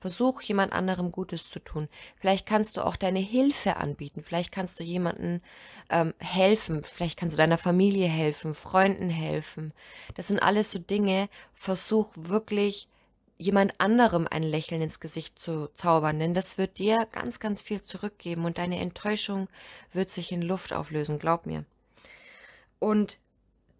Versuch 0.00 0.42
jemand 0.42 0.72
anderem 0.72 1.12
Gutes 1.12 1.48
zu 1.48 1.58
tun. 1.60 1.88
Vielleicht 2.16 2.46
kannst 2.46 2.76
du 2.76 2.84
auch 2.84 2.96
deine 2.96 3.20
Hilfe 3.20 3.76
anbieten. 3.76 4.22
Vielleicht 4.22 4.52
kannst 4.52 4.80
du 4.80 4.84
jemandem 4.84 5.40
ähm, 5.88 6.14
helfen. 6.18 6.82
Vielleicht 6.82 7.18
kannst 7.18 7.34
du 7.34 7.38
deiner 7.38 7.58
Familie 7.58 8.08
helfen, 8.08 8.54
Freunden 8.54 9.08
helfen. 9.08 9.72
Das 10.14 10.28
sind 10.28 10.40
alles 10.40 10.70
so 10.70 10.78
Dinge. 10.78 11.28
Versuch 11.54 12.10
wirklich 12.16 12.88
jemand 13.40 13.72
anderem 13.78 14.28
ein 14.30 14.42
Lächeln 14.42 14.82
ins 14.82 15.00
Gesicht 15.00 15.38
zu 15.38 15.68
zaubern, 15.68 16.18
denn 16.18 16.34
das 16.34 16.58
wird 16.58 16.78
dir 16.78 17.08
ganz, 17.10 17.40
ganz 17.40 17.62
viel 17.62 17.80
zurückgeben 17.80 18.44
und 18.44 18.58
deine 18.58 18.78
Enttäuschung 18.78 19.48
wird 19.94 20.10
sich 20.10 20.30
in 20.30 20.42
Luft 20.42 20.74
auflösen, 20.74 21.18
glaub 21.18 21.46
mir. 21.46 21.64
Und 22.78 23.18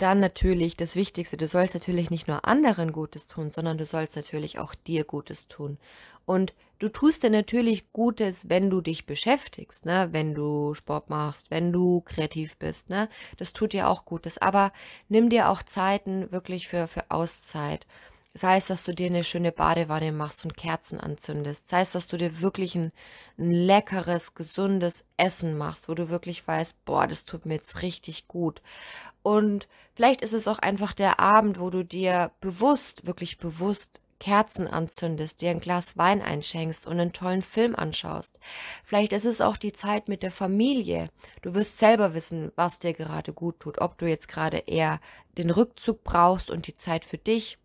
dann 0.00 0.20
natürlich 0.20 0.76
das 0.76 0.96
Wichtigste, 0.96 1.36
du 1.36 1.46
sollst 1.46 1.74
natürlich 1.74 2.10
nicht 2.10 2.28
nur 2.28 2.44
anderen 2.46 2.92
Gutes 2.92 3.26
tun, 3.26 3.50
sondern 3.50 3.78
du 3.78 3.86
sollst 3.86 4.16
natürlich 4.16 4.58
auch 4.58 4.74
dir 4.74 5.04
Gutes 5.04 5.48
tun. 5.48 5.78
Und 6.26 6.54
du 6.78 6.88
tust 6.88 7.22
dir 7.22 7.30
natürlich 7.30 7.92
Gutes, 7.92 8.48
wenn 8.48 8.70
du 8.70 8.80
dich 8.80 9.06
beschäftigst, 9.06 9.84
ne? 9.86 10.08
wenn 10.12 10.34
du 10.34 10.74
Sport 10.74 11.10
machst, 11.10 11.50
wenn 11.50 11.72
du 11.72 12.02
kreativ 12.02 12.56
bist. 12.56 12.88
Ne? 12.88 13.08
Das 13.36 13.52
tut 13.52 13.72
dir 13.72 13.88
auch 13.88 14.04
Gutes. 14.04 14.38
Aber 14.38 14.72
nimm 15.08 15.28
dir 15.28 15.48
auch 15.48 15.62
Zeiten 15.62 16.30
wirklich 16.30 16.68
für, 16.68 16.86
für 16.86 17.10
Auszeit. 17.10 17.86
Sei 18.32 18.58
es, 18.58 18.66
dass 18.68 18.84
du 18.84 18.94
dir 18.94 19.08
eine 19.08 19.24
schöne 19.24 19.50
Badewanne 19.50 20.12
machst 20.12 20.44
und 20.44 20.56
Kerzen 20.56 21.00
anzündest. 21.00 21.68
Sei 21.68 21.80
es, 21.80 21.90
dass 21.90 22.06
du 22.06 22.16
dir 22.16 22.40
wirklich 22.40 22.76
ein, 22.76 22.92
ein, 23.36 23.50
leckeres, 23.50 24.34
gesundes 24.34 25.04
Essen 25.16 25.58
machst, 25.58 25.88
wo 25.88 25.94
du 25.94 26.10
wirklich 26.10 26.46
weißt, 26.46 26.84
boah, 26.84 27.08
das 27.08 27.24
tut 27.24 27.44
mir 27.44 27.54
jetzt 27.54 27.82
richtig 27.82 28.28
gut. 28.28 28.62
Und 29.22 29.66
vielleicht 29.94 30.22
ist 30.22 30.32
es 30.32 30.46
auch 30.46 30.60
einfach 30.60 30.94
der 30.94 31.18
Abend, 31.18 31.58
wo 31.58 31.70
du 31.70 31.84
dir 31.84 32.30
bewusst, 32.40 33.04
wirklich 33.04 33.38
bewusst 33.38 34.00
Kerzen 34.20 34.68
anzündest, 34.68 35.40
dir 35.40 35.50
ein 35.50 35.60
Glas 35.60 35.96
Wein 35.96 36.22
einschenkst 36.22 36.86
und 36.86 37.00
einen 37.00 37.12
tollen 37.12 37.42
Film 37.42 37.74
anschaust. 37.74 38.38
Vielleicht 38.84 39.12
ist 39.12 39.24
es 39.24 39.40
auch 39.40 39.56
die 39.56 39.72
Zeit 39.72 40.08
mit 40.08 40.22
der 40.22 40.30
Familie. 40.30 41.08
Du 41.42 41.54
wirst 41.54 41.78
selber 41.78 42.14
wissen, 42.14 42.52
was 42.54 42.78
dir 42.78 42.92
gerade 42.92 43.32
gut 43.32 43.58
tut, 43.58 43.80
ob 43.80 43.98
du 43.98 44.06
jetzt 44.06 44.28
gerade 44.28 44.58
eher 44.58 45.00
den 45.36 45.50
Rückzug 45.50 46.04
brauchst 46.04 46.50
und 46.50 46.66
die 46.66 46.76
Zeit 46.76 47.04
für 47.04 47.18
dich 47.18 47.58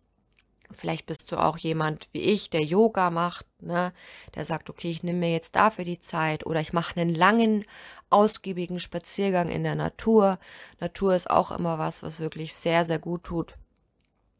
Vielleicht 0.72 1.06
bist 1.06 1.30
du 1.30 1.36
auch 1.36 1.58
jemand 1.58 2.08
wie 2.12 2.20
ich, 2.20 2.50
der 2.50 2.62
Yoga 2.62 3.10
macht, 3.10 3.46
ne? 3.60 3.92
der 4.34 4.44
sagt, 4.44 4.68
okay, 4.68 4.90
ich 4.90 5.02
nehme 5.02 5.20
mir 5.20 5.32
jetzt 5.32 5.56
dafür 5.56 5.84
die 5.84 6.00
Zeit 6.00 6.44
oder 6.44 6.60
ich 6.60 6.72
mache 6.72 7.00
einen 7.00 7.14
langen, 7.14 7.64
ausgiebigen 8.10 8.80
Spaziergang 8.80 9.48
in 9.48 9.62
der 9.62 9.74
Natur. 9.74 10.38
Natur 10.80 11.14
ist 11.14 11.30
auch 11.30 11.50
immer 11.52 11.78
was, 11.78 12.02
was 12.02 12.20
wirklich 12.20 12.54
sehr, 12.54 12.84
sehr 12.84 12.98
gut 12.98 13.24
tut. 13.24 13.54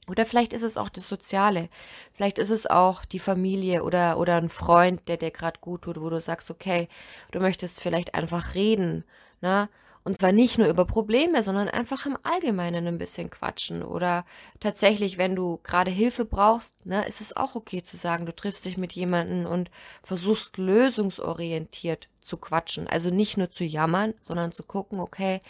Oder 0.09 0.25
vielleicht 0.25 0.53
ist 0.53 0.63
es 0.63 0.77
auch 0.77 0.89
das 0.89 1.09
Soziale. 1.09 1.69
Vielleicht 2.15 2.39
ist 2.39 2.51
es 2.51 2.67
auch 2.67 3.05
die 3.05 3.19
Familie 3.19 3.83
oder, 3.83 4.19
oder 4.19 4.37
ein 4.37 4.49
Freund, 4.49 5.09
der 5.09 5.17
dir 5.17 5.33
gerade 5.33 5.59
gut 5.61 5.83
tut, 5.83 6.01
wo 6.01 6.09
du 6.11 6.21
sagst, 6.21 6.51
okay, 6.51 6.87
du 7.33 7.41
möchtest 7.41 7.81
vielleicht 7.81 8.15
einfach 8.15 8.55
reden. 8.55 9.05
Ne? 9.41 9.69
Und 10.07 10.17
zwar 10.17 10.31
nicht 10.31 10.57
nur 10.57 10.69
über 10.69 10.85
Probleme, 10.85 11.43
sondern 11.43 11.69
einfach 11.69 12.07
im 12.07 12.17
Allgemeinen 12.23 12.87
ein 12.87 12.97
bisschen 12.97 13.29
quatschen. 13.29 13.83
Oder 13.83 14.25
tatsächlich, 14.61 15.19
wenn 15.19 15.35
du 15.35 15.59
gerade 15.65 15.91
Hilfe 15.91 16.25
brauchst, 16.25 16.87
ne, 16.87 17.05
ist 17.09 17.21
es 17.21 17.37
auch 17.37 17.57
okay 17.57 17.83
zu 17.83 17.97
sagen, 17.97 18.25
du 18.25 18.33
triffst 18.33 18.65
dich 18.65 18.77
mit 18.77 18.93
jemandem 18.93 19.47
und 19.47 19.69
versuchst 20.05 20.59
lösungsorientiert 20.59 22.09
zu 22.27 22.37
quatschen. 22.37 22.87
Also 22.87 23.11
nicht 23.11 23.37
nur 23.37 23.51
zu 23.51 23.65
jammern, 23.65 24.15
sondern 24.21 24.53
zu 24.53 24.63
gucken, 24.63 25.01
okay, 25.01 25.41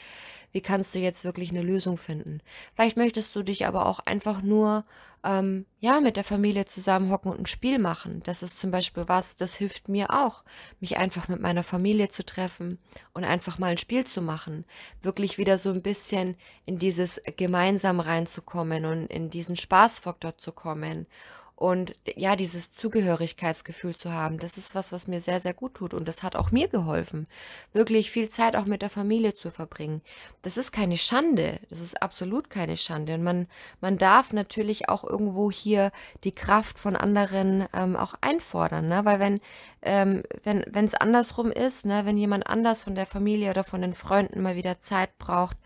wie 0.52 0.60
kannst 0.60 0.94
du 0.94 0.98
jetzt 0.98 1.24
wirklich 1.24 1.50
eine 1.50 1.62
Lösung 1.62 1.98
finden? 1.98 2.40
Vielleicht 2.74 2.96
möchtest 2.96 3.34
du 3.36 3.42
dich 3.42 3.66
aber 3.66 3.86
auch 3.86 4.00
einfach 4.00 4.42
nur 4.42 4.84
ähm, 5.26 5.66
ja 5.80 6.00
mit 6.00 6.16
der 6.16 6.24
Familie 6.24 6.64
zusammenhocken 6.64 7.32
und 7.32 7.40
ein 7.40 7.46
Spiel 7.46 7.78
machen. 7.78 8.22
Das 8.24 8.42
ist 8.42 8.58
zum 8.58 8.70
Beispiel 8.70 9.04
was, 9.06 9.36
das 9.36 9.54
hilft 9.54 9.88
mir 9.88 10.10
auch, 10.10 10.44
mich 10.80 10.96
einfach 10.96 11.28
mit 11.28 11.40
meiner 11.40 11.62
Familie 11.62 12.08
zu 12.08 12.24
treffen 12.24 12.78
und 13.12 13.24
einfach 13.24 13.58
mal 13.58 13.72
ein 13.72 13.78
Spiel 13.78 14.06
zu 14.06 14.22
machen. 14.22 14.64
Wirklich 15.02 15.36
wieder 15.36 15.58
so 15.58 15.70
ein 15.70 15.82
bisschen 15.82 16.36
in 16.64 16.78
dieses 16.78 17.20
gemeinsam 17.36 18.00
reinzukommen 18.00 18.84
und 18.86 19.06
in 19.08 19.28
diesen 19.28 19.56
Spaßfaktor 19.56 20.38
zu 20.38 20.52
kommen 20.52 21.06
und 21.58 21.94
ja, 22.16 22.36
dieses 22.36 22.70
Zugehörigkeitsgefühl 22.70 23.96
zu 23.96 24.12
haben, 24.12 24.38
das 24.38 24.58
ist 24.58 24.74
was, 24.74 24.92
was 24.92 25.06
mir 25.06 25.22
sehr, 25.22 25.40
sehr 25.40 25.54
gut 25.54 25.72
tut. 25.72 25.94
Und 25.94 26.06
das 26.06 26.22
hat 26.22 26.36
auch 26.36 26.50
mir 26.50 26.68
geholfen, 26.68 27.26
wirklich 27.72 28.10
viel 28.10 28.28
Zeit 28.28 28.56
auch 28.56 28.66
mit 28.66 28.82
der 28.82 28.90
Familie 28.90 29.32
zu 29.32 29.50
verbringen. 29.50 30.02
Das 30.42 30.58
ist 30.58 30.70
keine 30.70 30.98
Schande. 30.98 31.58
Das 31.70 31.80
ist 31.80 32.02
absolut 32.02 32.50
keine 32.50 32.76
Schande. 32.76 33.14
Und 33.14 33.22
man, 33.22 33.48
man 33.80 33.96
darf 33.96 34.34
natürlich 34.34 34.90
auch 34.90 35.02
irgendwo 35.02 35.50
hier 35.50 35.92
die 36.24 36.34
Kraft 36.34 36.78
von 36.78 36.94
anderen 36.94 37.66
ähm, 37.72 37.96
auch 37.96 38.14
einfordern. 38.20 38.88
Ne? 38.88 39.06
Weil 39.06 39.18
wenn 39.18 39.40
ähm, 39.80 40.24
wenn 40.44 40.84
es 40.84 40.94
andersrum 40.94 41.50
ist, 41.52 41.86
ne, 41.86 42.04
wenn 42.04 42.18
jemand 42.18 42.46
anders 42.48 42.82
von 42.82 42.94
der 42.96 43.06
Familie 43.06 43.50
oder 43.50 43.64
von 43.64 43.80
den 43.80 43.94
Freunden 43.94 44.42
mal 44.42 44.56
wieder 44.56 44.80
Zeit 44.80 45.16
braucht, 45.18 45.56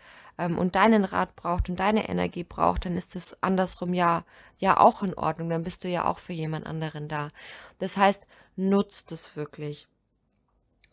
ähm, 0.41 0.57
und 0.57 0.75
deinen 0.75 1.05
Rat 1.05 1.35
braucht 1.35 1.69
und 1.69 1.79
deine 1.79 2.09
Energie 2.09 2.43
braucht, 2.43 2.85
dann 2.85 2.97
ist 2.97 3.15
es 3.15 3.37
andersrum 3.41 3.93
ja, 3.93 4.23
ja 4.57 4.79
auch 4.79 5.03
in 5.03 5.13
Ordnung. 5.13 5.49
Dann 5.49 5.63
bist 5.63 5.83
du 5.83 5.87
ja 5.87 6.05
auch 6.05 6.19
für 6.19 6.33
jemand 6.33 6.65
anderen 6.65 7.07
da. 7.07 7.29
Das 7.79 7.95
heißt, 7.95 8.27
nutzt 8.55 9.11
es 9.11 9.35
wirklich. 9.35 9.87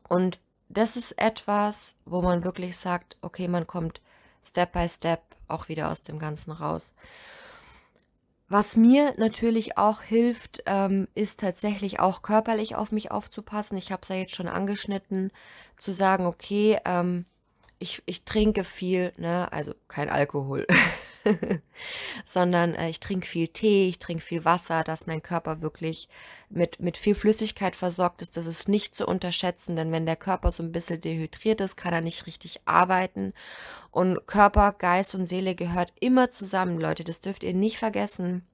Und 0.08 0.38
das 0.68 0.96
ist 0.96 1.12
etwas, 1.12 1.94
wo 2.04 2.20
man 2.20 2.44
wirklich 2.44 2.76
sagt, 2.76 3.16
okay, 3.22 3.48
man 3.48 3.66
kommt 3.66 4.02
Step 4.46 4.72
by 4.72 4.88
Step 4.88 5.22
auch 5.48 5.68
wieder 5.68 5.90
aus 5.90 6.02
dem 6.02 6.18
Ganzen 6.18 6.52
raus. 6.52 6.92
Was 8.50 8.76
mir 8.76 9.14
natürlich 9.18 9.76
auch 9.76 10.00
hilft, 10.00 10.62
ähm, 10.66 11.08
ist 11.14 11.40
tatsächlich 11.40 12.00
auch 12.00 12.22
körperlich 12.22 12.76
auf 12.76 12.92
mich 12.92 13.10
aufzupassen. 13.10 13.76
Ich 13.76 13.92
habe 13.92 14.02
es 14.02 14.08
ja 14.08 14.16
jetzt 14.16 14.34
schon 14.34 14.48
angeschnitten, 14.48 15.30
zu 15.76 15.92
sagen, 15.92 16.24
okay, 16.24 16.78
ähm, 16.86 17.26
ich, 17.78 18.02
ich 18.06 18.24
trinke 18.24 18.64
viel, 18.64 19.12
ne, 19.16 19.52
also 19.52 19.72
kein 19.86 20.08
Alkohol, 20.08 20.66
sondern 22.24 22.74
äh, 22.74 22.88
ich 22.88 23.00
trinke 23.00 23.26
viel 23.26 23.48
Tee, 23.48 23.88
ich 23.88 23.98
trinke 23.98 24.22
viel 24.22 24.44
Wasser, 24.44 24.82
dass 24.82 25.06
mein 25.06 25.22
Körper 25.22 25.60
wirklich 25.60 26.08
mit, 26.50 26.80
mit 26.80 26.98
viel 26.98 27.14
Flüssigkeit 27.14 27.76
versorgt 27.76 28.22
ist. 28.22 28.36
Das 28.36 28.46
ist 28.46 28.68
nicht 28.68 28.94
zu 28.94 29.06
unterschätzen, 29.06 29.76
denn 29.76 29.92
wenn 29.92 30.06
der 30.06 30.16
Körper 30.16 30.50
so 30.50 30.62
ein 30.62 30.72
bisschen 30.72 31.00
dehydriert 31.00 31.60
ist, 31.60 31.76
kann 31.76 31.92
er 31.92 32.00
nicht 32.00 32.26
richtig 32.26 32.60
arbeiten. 32.64 33.32
Und 33.90 34.26
Körper, 34.26 34.72
Geist 34.72 35.14
und 35.14 35.26
Seele 35.26 35.54
gehört 35.54 35.92
immer 36.00 36.30
zusammen, 36.30 36.80
Leute. 36.80 37.04
Das 37.04 37.20
dürft 37.20 37.44
ihr 37.44 37.54
nicht 37.54 37.78
vergessen. 37.78 38.44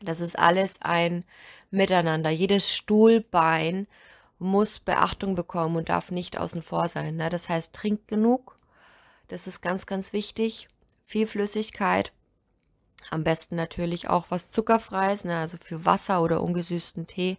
Das 0.00 0.20
ist 0.20 0.38
alles 0.38 0.80
ein 0.80 1.24
Miteinander. 1.70 2.30
Jedes 2.30 2.74
Stuhlbein 2.74 3.86
muss 4.38 4.78
Beachtung 4.78 5.34
bekommen 5.34 5.76
und 5.76 5.88
darf 5.88 6.10
nicht 6.10 6.38
außen 6.38 6.62
vor 6.62 6.88
sein. 6.88 7.16
Ne? 7.16 7.28
Das 7.28 7.48
heißt, 7.48 7.72
trink 7.72 8.06
genug. 8.08 8.56
Das 9.28 9.46
ist 9.46 9.60
ganz, 9.60 9.86
ganz 9.86 10.12
wichtig. 10.12 10.68
Viel 11.04 11.26
Flüssigkeit. 11.26 12.12
Am 13.10 13.24
besten 13.24 13.56
natürlich 13.56 14.08
auch 14.08 14.26
was 14.28 14.50
Zuckerfreies, 14.50 15.24
ne, 15.24 15.38
also 15.38 15.56
für 15.62 15.86
Wasser 15.86 16.22
oder 16.22 16.42
ungesüßten 16.42 17.06
Tee. 17.06 17.38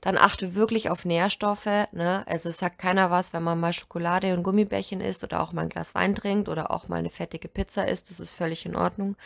Dann 0.00 0.16
achte 0.16 0.54
wirklich 0.54 0.88
auf 0.88 1.04
Nährstoffe. 1.04 1.66
Ne? 1.92 2.24
Also 2.26 2.48
es 2.48 2.58
sagt 2.58 2.78
keiner 2.78 3.10
was, 3.10 3.32
wenn 3.32 3.42
man 3.42 3.60
mal 3.60 3.72
Schokolade 3.72 4.32
und 4.32 4.42
Gummibärchen 4.42 5.00
isst 5.00 5.22
oder 5.22 5.42
auch 5.42 5.52
mal 5.52 5.62
ein 5.62 5.68
Glas 5.68 5.94
Wein 5.94 6.14
trinkt 6.14 6.48
oder 6.48 6.70
auch 6.70 6.88
mal 6.88 6.96
eine 6.96 7.10
fettige 7.10 7.48
Pizza 7.48 7.86
isst. 7.86 8.08
Das 8.10 8.18
ist 8.18 8.32
völlig 8.32 8.64
in 8.64 8.76
Ordnung. 8.76 9.16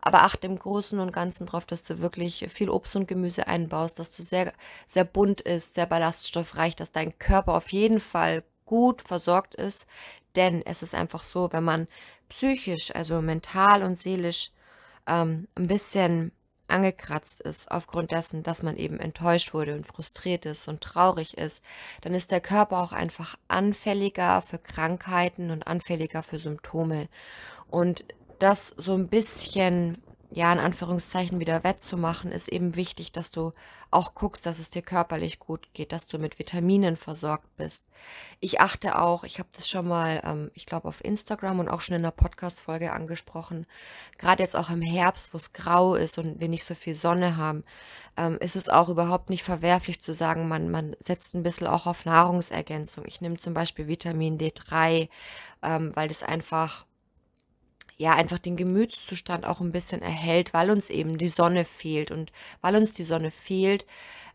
Aber 0.00 0.22
achte 0.22 0.46
im 0.46 0.56
Großen 0.56 0.98
und 0.98 1.12
Ganzen 1.12 1.46
darauf, 1.46 1.66
dass 1.66 1.82
du 1.82 2.00
wirklich 2.00 2.46
viel 2.50 2.70
Obst 2.70 2.96
und 2.96 3.06
Gemüse 3.06 3.46
einbaust, 3.46 3.98
dass 3.98 4.10
du 4.10 4.22
sehr, 4.22 4.54
sehr 4.88 5.04
bunt 5.04 5.42
ist, 5.42 5.74
sehr 5.74 5.86
ballaststoffreich, 5.86 6.76
dass 6.76 6.92
dein 6.92 7.18
Körper 7.18 7.54
auf 7.54 7.72
jeden 7.72 8.00
Fall 8.00 8.42
gut 8.64 9.02
versorgt 9.02 9.54
ist. 9.54 9.86
Denn 10.34 10.64
es 10.64 10.80
ist 10.80 10.94
einfach 10.94 11.22
so, 11.22 11.52
wenn 11.52 11.64
man 11.64 11.88
psychisch, 12.30 12.94
also 12.94 13.20
mental 13.20 13.82
und 13.82 13.96
seelisch 13.96 14.50
ähm, 15.06 15.48
ein 15.54 15.66
bisschen 15.66 16.32
angekratzt 16.68 17.40
ist 17.40 17.70
aufgrund 17.70 18.10
dessen, 18.10 18.42
dass 18.42 18.62
man 18.62 18.76
eben 18.76 18.98
enttäuscht 18.98 19.52
wurde 19.54 19.74
und 19.74 19.86
frustriert 19.86 20.46
ist 20.46 20.68
und 20.68 20.80
traurig 20.80 21.36
ist, 21.36 21.62
dann 22.00 22.14
ist 22.14 22.30
der 22.30 22.40
Körper 22.40 22.78
auch 22.78 22.92
einfach 22.92 23.36
anfälliger 23.48 24.40
für 24.42 24.58
Krankheiten 24.58 25.50
und 25.50 25.66
anfälliger 25.66 26.22
für 26.22 26.38
Symptome. 26.38 27.08
Und 27.68 28.04
das 28.38 28.68
so 28.76 28.94
ein 28.94 29.08
bisschen 29.08 30.02
ja, 30.34 30.52
in 30.52 30.58
Anführungszeichen 30.58 31.40
wieder 31.40 31.62
wettzumachen, 31.62 32.30
ist 32.30 32.48
eben 32.48 32.74
wichtig, 32.74 33.12
dass 33.12 33.30
du 33.30 33.52
auch 33.90 34.14
guckst, 34.14 34.46
dass 34.46 34.58
es 34.58 34.70
dir 34.70 34.80
körperlich 34.80 35.38
gut 35.38 35.68
geht, 35.74 35.92
dass 35.92 36.06
du 36.06 36.18
mit 36.18 36.38
Vitaminen 36.38 36.96
versorgt 36.96 37.54
bist. 37.56 37.84
Ich 38.40 38.58
achte 38.60 38.98
auch, 38.98 39.24
ich 39.24 39.38
habe 39.38 39.50
das 39.54 39.68
schon 39.68 39.86
mal, 39.86 40.22
ähm, 40.24 40.50
ich 40.54 40.64
glaube, 40.64 40.88
auf 40.88 41.04
Instagram 41.04 41.60
und 41.60 41.68
auch 41.68 41.82
schon 41.82 41.96
in 41.96 42.02
einer 42.02 42.10
Podcast-Folge 42.10 42.92
angesprochen, 42.92 43.66
gerade 44.16 44.42
jetzt 44.42 44.56
auch 44.56 44.70
im 44.70 44.80
Herbst, 44.80 45.34
wo 45.34 45.36
es 45.36 45.52
grau 45.52 45.94
ist 45.94 46.16
und 46.16 46.40
wir 46.40 46.48
nicht 46.48 46.64
so 46.64 46.74
viel 46.74 46.94
Sonne 46.94 47.36
haben, 47.36 47.62
ähm, 48.16 48.38
ist 48.40 48.56
es 48.56 48.70
auch 48.70 48.88
überhaupt 48.88 49.28
nicht 49.28 49.42
verwerflich 49.42 50.00
zu 50.00 50.14
sagen, 50.14 50.48
man, 50.48 50.70
man 50.70 50.96
setzt 50.98 51.34
ein 51.34 51.42
bisschen 51.42 51.66
auch 51.66 51.86
auf 51.86 52.06
Nahrungsergänzung. 52.06 53.04
Ich 53.06 53.20
nehme 53.20 53.36
zum 53.36 53.52
Beispiel 53.52 53.86
Vitamin 53.86 54.38
D3, 54.38 55.10
ähm, 55.62 55.92
weil 55.94 56.08
das 56.08 56.22
einfach 56.22 56.86
ja, 57.96 58.14
einfach 58.14 58.38
den 58.38 58.56
Gemütszustand 58.56 59.44
auch 59.44 59.60
ein 59.60 59.72
bisschen 59.72 60.02
erhält, 60.02 60.52
weil 60.54 60.70
uns 60.70 60.90
eben 60.90 61.18
die 61.18 61.28
Sonne 61.28 61.64
fehlt. 61.64 62.10
Und 62.10 62.32
weil 62.60 62.76
uns 62.76 62.92
die 62.92 63.04
Sonne 63.04 63.30
fehlt, 63.30 63.86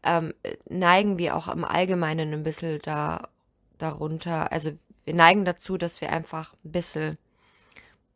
ähm, 0.03 0.33
neigen 0.69 1.17
wir 1.17 1.35
auch 1.35 1.47
im 1.47 1.65
Allgemeinen 1.65 2.33
ein 2.33 2.43
bisschen 2.43 2.79
da, 2.81 3.29
darunter. 3.77 4.51
Also 4.51 4.71
wir 5.05 5.13
neigen 5.13 5.45
dazu, 5.45 5.77
dass 5.77 6.01
wir 6.01 6.11
einfach 6.11 6.53
ein 6.63 6.71
bisschen, 6.71 7.17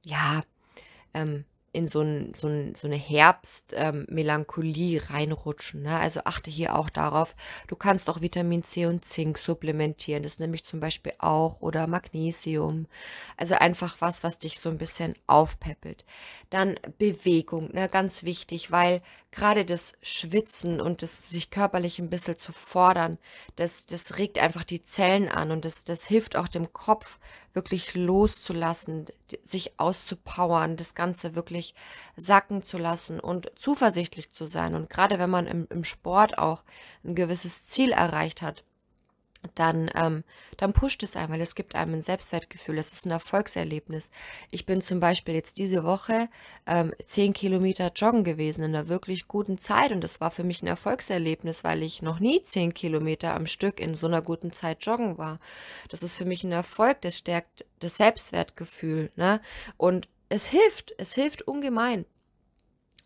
ja, 0.04 0.42
ähm, 1.14 1.46
in 1.74 1.88
so, 1.88 2.02
ein, 2.02 2.34
so, 2.34 2.48
ein, 2.48 2.76
so 2.76 2.88
eine 2.88 2.98
Herbstmelancholie 2.98 4.98
ähm, 4.98 5.04
reinrutschen. 5.10 5.84
Ne? 5.84 5.98
Also 5.98 6.22
achte 6.26 6.52
hier 6.52 6.76
auch 6.76 6.90
darauf. 6.90 7.36
Du 7.68 7.76
kannst 7.76 8.10
auch 8.10 8.22
Vitamin 8.22 8.64
C 8.64 8.86
und 8.86 9.06
Zink 9.06 9.38
supplementieren. 9.38 10.24
Das 10.24 10.40
nehme 10.40 10.56
ich 10.56 10.66
zum 10.66 10.82
Beispiel 10.82 11.14
auch. 11.20 11.62
Oder 11.62 11.88
Magnesium. 11.88 12.88
Also 13.38 13.56
einfach 13.56 13.98
was, 14.00 14.24
was 14.24 14.38
dich 14.38 14.60
so 14.60 14.70
ein 14.70 14.78
bisschen 14.78 15.16
aufpeppelt. 15.28 16.04
Dann 16.50 16.78
Bewegung, 16.98 17.70
ne? 17.74 17.88
ganz 17.88 18.24
wichtig, 18.24 18.72
weil 18.72 19.02
gerade 19.32 19.66
das 19.66 19.94
Schwitzen 20.02 20.82
und 20.82 21.02
das 21.02 21.30
sich 21.30 21.50
körperlich 21.50 22.00
ein 22.00 22.10
bisschen 22.10 22.38
zu 22.38 22.52
fordern, 22.52 23.18
das, 23.56 23.86
das 23.86 24.18
regt 24.18 24.38
einfach 24.38 24.64
die 24.64 24.84
Zellen 24.84 25.30
an 25.30 25.52
und 25.52 25.66
das, 25.66 25.84
das 25.84 26.06
hilft 26.06 26.36
auch 26.36 26.48
dem 26.48 26.74
Kopf 26.74 27.18
wirklich 27.54 27.94
loszulassen, 27.96 29.06
sich 29.44 29.80
auszupowern, 29.80 30.78
das 30.78 30.96
Ganze 30.96 31.36
wirklich 31.36 31.74
sacken 32.16 32.64
zu 32.64 32.78
lassen 32.78 33.20
und 33.20 33.52
zuversichtlich 33.56 34.32
zu 34.32 34.46
sein. 34.46 34.76
Und 34.76 34.90
gerade 34.90 35.20
wenn 35.20 35.30
man 35.30 35.48
im, 35.48 35.68
im 35.70 35.84
Sport 35.84 36.38
auch 36.38 36.64
ein 37.04 37.16
gewisses 37.16 37.66
Ziel 37.66 37.92
erreicht 37.92 38.42
hat, 38.42 38.64
dann, 39.56 39.90
ähm, 39.96 40.24
dann 40.58 40.74
pusht 40.74 41.04
es 41.04 41.16
einmal. 41.16 41.42
Es 41.42 41.56
gibt 41.56 41.76
einem 41.76 41.96
ein 41.96 42.02
Selbstwertgefühl. 42.02 42.78
Es 42.78 42.92
ist 42.92 43.06
ein 43.06 43.12
Erfolgserlebnis. 43.12 44.12
Ich 44.52 44.66
bin 44.66 44.82
zum 44.82 45.00
Beispiel 45.00 45.34
jetzt 45.34 45.58
diese 45.58 45.84
Woche 45.84 46.30
ähm, 46.68 46.94
zehn 47.06 47.34
Kilometer 47.34 47.92
joggen 47.96 48.24
gewesen 48.24 48.64
in 48.64 48.76
einer 48.76 48.88
wirklich 48.88 49.28
guten 49.28 49.58
Zeit 49.58 49.92
und 49.92 50.04
das 50.04 50.22
war 50.22 50.32
für 50.32 50.44
mich 50.44 50.62
ein 50.62 50.68
Erfolgserlebnis, 50.68 51.64
weil 51.64 51.84
ich 51.84 52.02
noch 52.02 52.20
nie 52.20 52.44
zehn 52.44 52.74
Kilometer 52.74 53.36
am 53.36 53.48
Stück 53.48 53.80
in 53.80 53.96
so 53.96 54.08
einer 54.08 54.22
guten 54.22 54.52
Zeit 54.52 54.86
joggen 54.86 55.18
war. 55.18 55.40
Das 55.90 56.04
ist 56.04 56.16
für 56.16 56.26
mich 56.26 56.44
ein 56.44 56.52
Erfolg. 56.52 57.02
Das 57.02 57.18
stärkt 57.18 57.66
das 57.80 57.98
Selbstwertgefühl. 57.98 59.12
Ne? 59.16 59.42
Und 59.78 60.08
es 60.30 60.46
hilft. 60.46 60.94
Es 60.98 61.14
hilft 61.14 61.42
ungemein. 61.44 62.06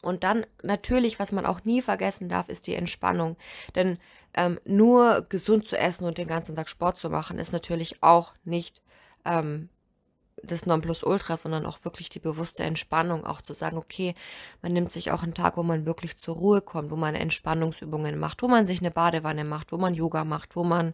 Und 0.06 0.24
dann 0.24 0.46
natürlich, 0.62 1.18
was 1.18 1.32
man 1.32 1.48
auch 1.48 1.64
nie 1.64 1.82
vergessen 1.82 2.30
darf, 2.30 2.48
ist 2.48 2.68
die 2.68 2.76
Entspannung. 2.76 3.38
Denn 3.74 3.98
ähm, 4.36 4.60
nur 4.66 5.26
gesund 5.30 5.66
zu 5.66 5.78
essen 5.78 6.06
und 6.06 6.18
den 6.18 6.28
ganzen 6.28 6.56
Tag 6.56 6.70
Sport 6.70 6.98
zu 6.98 7.10
machen, 7.10 7.40
ist 7.40 7.54
natürlich 7.54 8.04
auch 8.04 8.34
nicht 8.44 8.82
ähm, 9.26 9.70
das 10.44 10.66
Nonplusultra, 10.66 11.38
sondern 11.38 11.66
auch 11.66 11.84
wirklich 11.86 12.10
die 12.10 12.20
bewusste 12.20 12.64
Entspannung, 12.64 13.26
auch 13.26 13.42
zu 13.42 13.54
sagen, 13.54 13.78
okay, 13.78 14.16
man 14.62 14.74
nimmt 14.74 14.92
sich 14.92 15.12
auch 15.12 15.24
einen 15.24 15.34
Tag, 15.34 15.58
wo 15.58 15.64
man 15.64 15.86
wirklich 15.86 16.18
zur 16.18 16.36
Ruhe 16.36 16.62
kommt, 16.62 16.92
wo 16.92 16.96
man 16.96 17.16
Entspannungsübungen 17.16 18.20
macht, 18.20 18.44
wo 18.44 18.48
man 18.48 18.68
sich 18.68 18.80
eine 18.80 18.92
Badewanne 18.92 19.44
macht, 19.46 19.72
wo 19.72 19.78
man 19.78 19.94
Yoga 19.94 20.24
macht, 20.24 20.56
wo 20.56 20.64
man 20.64 20.94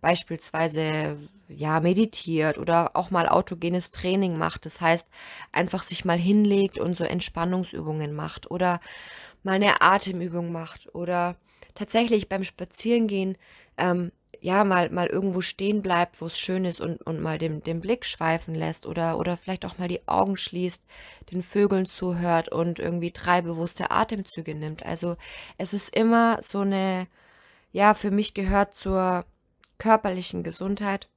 beispielsweise 0.00 1.18
ja 1.48 1.80
meditiert 1.80 2.58
oder 2.58 2.94
auch 2.94 3.10
mal 3.10 3.28
autogenes 3.28 3.90
Training 3.90 4.36
macht. 4.36 4.66
Das 4.66 4.80
heißt, 4.80 5.08
einfach 5.52 5.82
sich 5.82 6.04
mal 6.04 6.18
hinlegt 6.18 6.78
und 6.78 6.94
so 6.94 7.04
Entspannungsübungen 7.04 8.12
macht 8.12 8.50
oder 8.50 8.80
mal 9.42 9.52
eine 9.54 9.80
Atemübung 9.80 10.52
macht 10.52 10.94
oder 10.94 11.36
tatsächlich 11.74 12.28
beim 12.28 12.44
Spazierengehen 12.44 13.36
ähm, 13.78 14.12
ja 14.40 14.64
mal, 14.64 14.90
mal 14.90 15.06
irgendwo 15.06 15.40
stehen 15.40 15.82
bleibt, 15.82 16.20
wo 16.20 16.26
es 16.26 16.38
schön 16.38 16.64
ist 16.64 16.80
und, 16.80 17.00
und 17.02 17.20
mal 17.20 17.38
den, 17.38 17.62
den 17.62 17.80
Blick 17.80 18.04
schweifen 18.04 18.54
lässt 18.54 18.86
oder, 18.86 19.18
oder 19.18 19.36
vielleicht 19.36 19.64
auch 19.64 19.78
mal 19.78 19.88
die 19.88 20.06
Augen 20.08 20.36
schließt, 20.36 20.84
den 21.30 21.42
Vögeln 21.42 21.86
zuhört 21.86 22.48
und 22.48 22.78
irgendwie 22.78 23.12
drei 23.12 23.40
bewusste 23.40 23.90
Atemzüge 23.90 24.54
nimmt. 24.54 24.84
Also 24.84 25.16
es 25.58 25.72
ist 25.72 25.96
immer 25.96 26.42
so 26.42 26.60
eine, 26.60 27.06
ja, 27.70 27.94
für 27.94 28.10
mich 28.10 28.34
gehört 28.34 28.74
zur 28.74 29.24
körperlichen 29.78 30.42
Gesundheit 30.42 31.08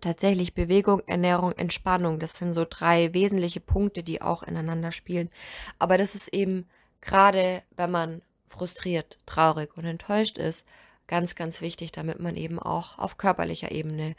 tatsächlich 0.00 0.54
Bewegung, 0.54 1.02
Ernährung, 1.06 1.52
Entspannung. 1.52 2.18
Das 2.20 2.36
sind 2.36 2.52
so 2.52 2.66
drei 2.68 3.12
wesentliche 3.14 3.60
Punkte, 3.60 4.02
die 4.02 4.22
auch 4.22 4.42
ineinander 4.42 4.92
spielen. 4.92 5.30
Aber 5.78 5.98
das 5.98 6.14
ist 6.14 6.28
eben 6.28 6.68
gerade, 7.06 7.62
wenn 7.76 7.90
man 7.90 8.22
frustriert, 8.46 9.18
traurig 9.26 9.76
und 9.76 9.84
enttäuscht 9.84 10.38
ist, 10.38 10.66
ganz, 11.06 11.34
ganz 11.34 11.60
wichtig, 11.60 11.92
damit 11.92 12.20
man 12.20 12.36
eben 12.36 12.58
auch 12.58 12.98
auf 12.98 13.16
körperlicher 13.16 13.70
Ebene 13.70 14.14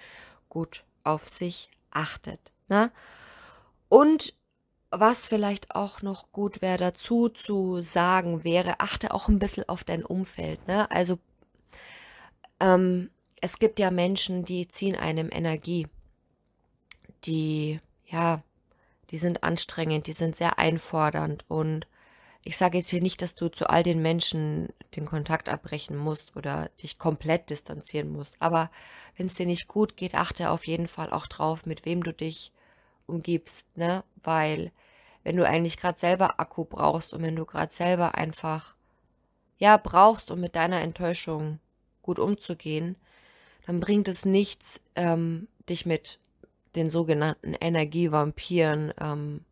gut 0.50 0.84
auf 1.04 1.28
sich 1.30 1.69
achtet. 1.91 2.52
Ne? 2.69 2.91
Und 3.89 4.34
was 4.89 5.26
vielleicht 5.26 5.76
auch 5.76 6.02
noch 6.02 6.32
gut 6.32 6.62
wäre 6.62 6.78
dazu 6.78 7.30
zu 7.30 7.82
sagen 7.82 8.43
wäre, 8.43 8.80
achte 8.80 9.13
auch 9.13 9.28
ein 9.28 9.39
bisschen 9.39 9.67
auf 9.67 9.84
dein 9.84 10.06
Umfeld. 10.06 10.65
Ne? 10.67 10.89
Also 10.89 11.19
ähm, 12.60 13.10
es 13.41 13.60
gibt 13.60 13.80
ja 13.80 13.91
Menschen, 13.91 14.45
die 14.45 14.67
ziehen 14.67 14.95
einem 14.95 15.30
Energie. 15.32 15.88
Die, 17.26 17.82
ja, 18.06 18.41
die 19.10 19.17
sind 19.17 19.43
anstrengend, 19.43 20.08
die 20.08 20.13
sind 20.13 20.36
sehr 20.36 20.58
einfordernd 20.58 21.43
und 21.50 21.86
ich 22.48 22.56
sage 22.56 22.78
jetzt 22.78 22.90
hier 22.90 23.02
nicht, 23.02 23.22
dass 23.22 23.36
du 23.36 23.50
zu 23.50 23.70
all 23.70 23.84
den 23.84 24.02
Menschen 24.02 24.70
den 24.96 25.06
Kontakt 25.06 25.50
abbrechen 25.50 25.98
musst 25.98 26.36
oder 26.38 26.70
dich 26.82 26.98
komplett 26.98 27.50
distanzieren 27.50 28.10
musst. 28.10 28.38
Aber 28.40 28.72
wenn 29.18 29.26
es 29.26 29.34
dir 29.34 29.46
nicht 29.46 29.68
gut 29.68 29.98
geht, 29.98 30.16
achte 30.16 30.50
auf 30.50 30.66
jeden 30.66 30.88
Fall 30.88 31.12
auch 31.12 31.28
drauf, 31.28 31.66
mit 31.66 31.86
wem 31.86 32.04
du 32.04 32.14
dich 32.14 32.54
umgibst, 33.06 33.68
ne? 33.78 34.04
Weil 34.24 34.72
wenn 35.24 35.36
du 35.36 35.46
eigentlich 35.46 35.76
gerade 35.76 36.00
selber 36.00 36.40
Akku 36.40 36.64
brauchst 36.64 37.14
und 37.14 37.22
wenn 37.22 37.36
du 37.36 37.46
gerade 37.46 37.74
selber 37.74 38.16
einfach 38.16 38.76
ja 39.58 39.76
brauchst, 39.76 40.32
um 40.32 40.40
mit 40.40 40.56
deiner 40.56 40.80
Enttäuschung 40.80 41.60
gut 42.02 42.18
umzugehen, 42.18 42.96
dann 43.66 43.82
bringt 43.82 44.08
es 44.08 44.24
nichts, 44.24 44.80
ähm, 44.96 45.50
dich 45.68 45.86
mit 45.86 46.18
den 46.76 46.90
sogenannten 46.90 47.56
Energievampiren 47.56 48.94
ähm, 49.02 49.44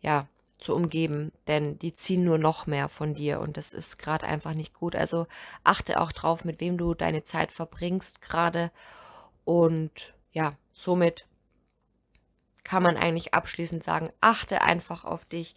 ja 0.00 0.28
zu 0.60 0.74
umgeben, 0.74 1.32
denn 1.46 1.78
die 1.78 1.94
ziehen 1.94 2.24
nur 2.24 2.38
noch 2.38 2.66
mehr 2.66 2.88
von 2.88 3.14
dir 3.14 3.40
und 3.40 3.56
das 3.56 3.72
ist 3.72 3.98
gerade 3.98 4.26
einfach 4.26 4.54
nicht 4.54 4.74
gut. 4.74 4.94
Also 4.94 5.26
achte 5.64 6.00
auch 6.00 6.12
drauf, 6.12 6.44
mit 6.44 6.60
wem 6.60 6.78
du 6.78 6.94
deine 6.94 7.24
Zeit 7.24 7.52
verbringst 7.52 8.20
gerade 8.20 8.70
und 9.44 10.14
ja, 10.32 10.56
somit 10.72 11.26
kann 12.62 12.82
man 12.82 12.96
eigentlich 12.96 13.34
abschließend 13.34 13.82
sagen, 13.82 14.10
achte 14.20 14.62
einfach 14.62 15.04
auf 15.04 15.24
dich. 15.24 15.54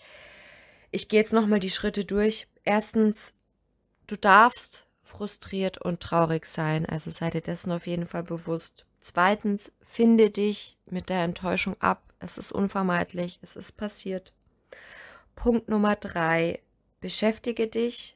Ich 0.92 1.10
gehe 1.10 1.20
jetzt 1.20 1.34
nochmal 1.34 1.60
die 1.60 1.70
Schritte 1.70 2.06
durch. 2.06 2.48
Erstens, 2.63 3.36
du 4.08 4.16
darfst 4.16 4.88
frustriert 5.02 5.78
und 5.78 6.00
traurig 6.00 6.46
sein, 6.46 6.86
also 6.86 7.12
sei 7.12 7.30
dir 7.30 7.42
dessen 7.42 7.72
auf 7.72 7.86
jeden 7.88 8.08
Fall 8.08 8.24
bewusst. 8.24 8.86
Zweitens, 9.02 9.72
finde 9.82 10.30
dich 10.30 10.78
mit 10.86 11.10
der 11.10 11.24
Enttäuschung 11.24 11.76
ab. 11.82 12.02
Es 12.20 12.38
ist 12.38 12.52
unvermeidlich, 12.52 13.38
es 13.42 13.56
ist 13.56 13.74
passiert. 13.74 14.34
Punkt 15.36 15.69
Nummer 15.69 15.96
drei, 15.96 16.60
beschäftige 17.02 17.67
dich, 17.67 18.15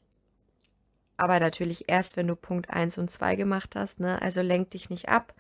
aber 1.18 1.40
natürlich 1.40 1.90
erst, 1.90 2.16
wenn 2.16 2.28
du 2.28 2.36
Punkt 2.36 2.70
1 2.70 2.98
und 2.98 3.10
2 3.10 3.36
gemacht 3.36 3.76
hast. 3.76 4.00
Ne? 4.00 4.22
Also 4.22 4.42
lenk 4.42 4.72
dich 4.72 4.90
nicht 4.90 5.10
ab, 5.10 5.34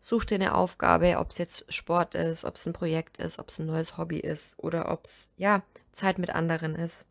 such 0.00 0.24
dir 0.24 0.34
eine 0.34 0.54
Aufgabe, 0.54 1.18
ob 1.18 1.30
es 1.30 1.38
jetzt 1.38 1.72
Sport 1.72 2.14
ist, 2.14 2.44
ob 2.44 2.56
es 2.56 2.66
ein 2.66 2.72
Projekt 2.72 3.18
ist, 3.18 3.38
ob 3.38 3.48
es 3.48 3.58
ein 3.58 3.66
neues 3.66 3.96
Hobby 3.96 4.18
ist 4.18 4.58
oder 4.58 4.90
ob 4.90 5.04
es 5.04 5.30
ja 5.36 5.62
Zeit 5.92 6.18
mit 6.18 6.30
anderen 6.30 6.74
ist. 6.74 7.04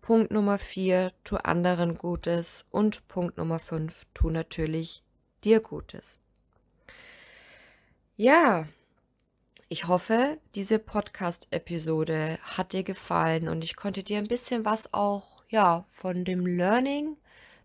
Punkt 0.00 0.30
Nummer 0.30 0.58
4, 0.58 1.12
tu 1.22 1.36
anderen 1.36 1.96
Gutes 1.96 2.66
und 2.70 3.06
Punkt 3.08 3.36
Nummer 3.36 3.58
5, 3.58 4.06
tu 4.14 4.30
natürlich 4.30 5.02
dir 5.44 5.60
Gutes. 5.60 6.18
Ja, 8.16 8.66
ich 9.68 9.86
hoffe, 9.86 10.38
diese 10.54 10.78
Podcast-Episode 10.78 12.38
hat 12.42 12.72
dir 12.72 12.82
gefallen 12.82 13.48
und 13.48 13.62
ich 13.64 13.76
konnte 13.76 14.02
dir 14.02 14.18
ein 14.18 14.26
bisschen 14.26 14.64
was 14.64 14.94
auch, 14.94 15.42
ja, 15.50 15.84
von 15.88 16.24
dem 16.24 16.46
Learning 16.46 17.16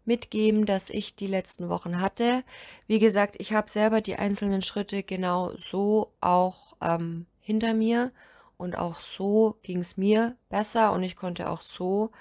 mitgeben, 0.05 0.65
das 0.65 0.89
ich 0.89 1.15
die 1.15 1.27
letzten 1.27 1.69
Wochen 1.69 2.01
hatte. 2.01 2.43
Wie 2.87 2.99
gesagt, 2.99 3.35
ich 3.39 3.53
habe 3.53 3.69
selber 3.71 4.01
die 4.01 4.17
einzelnen 4.17 4.61
Schritte 4.61 5.01
genau 5.03 5.53
so 5.57 6.11
auch 6.19 6.75
ähm, 6.81 7.25
hinter 7.39 7.73
mir 7.73 8.11
Und 8.57 8.77
auch 8.77 9.01
so 9.01 9.57
ging 9.63 9.79
es 9.79 9.97
mir 9.97 10.37
besser 10.49 10.93
und 10.93 11.03
ich 11.03 11.15
konnte 11.15 11.49
auch 11.49 11.61
so 11.61 12.11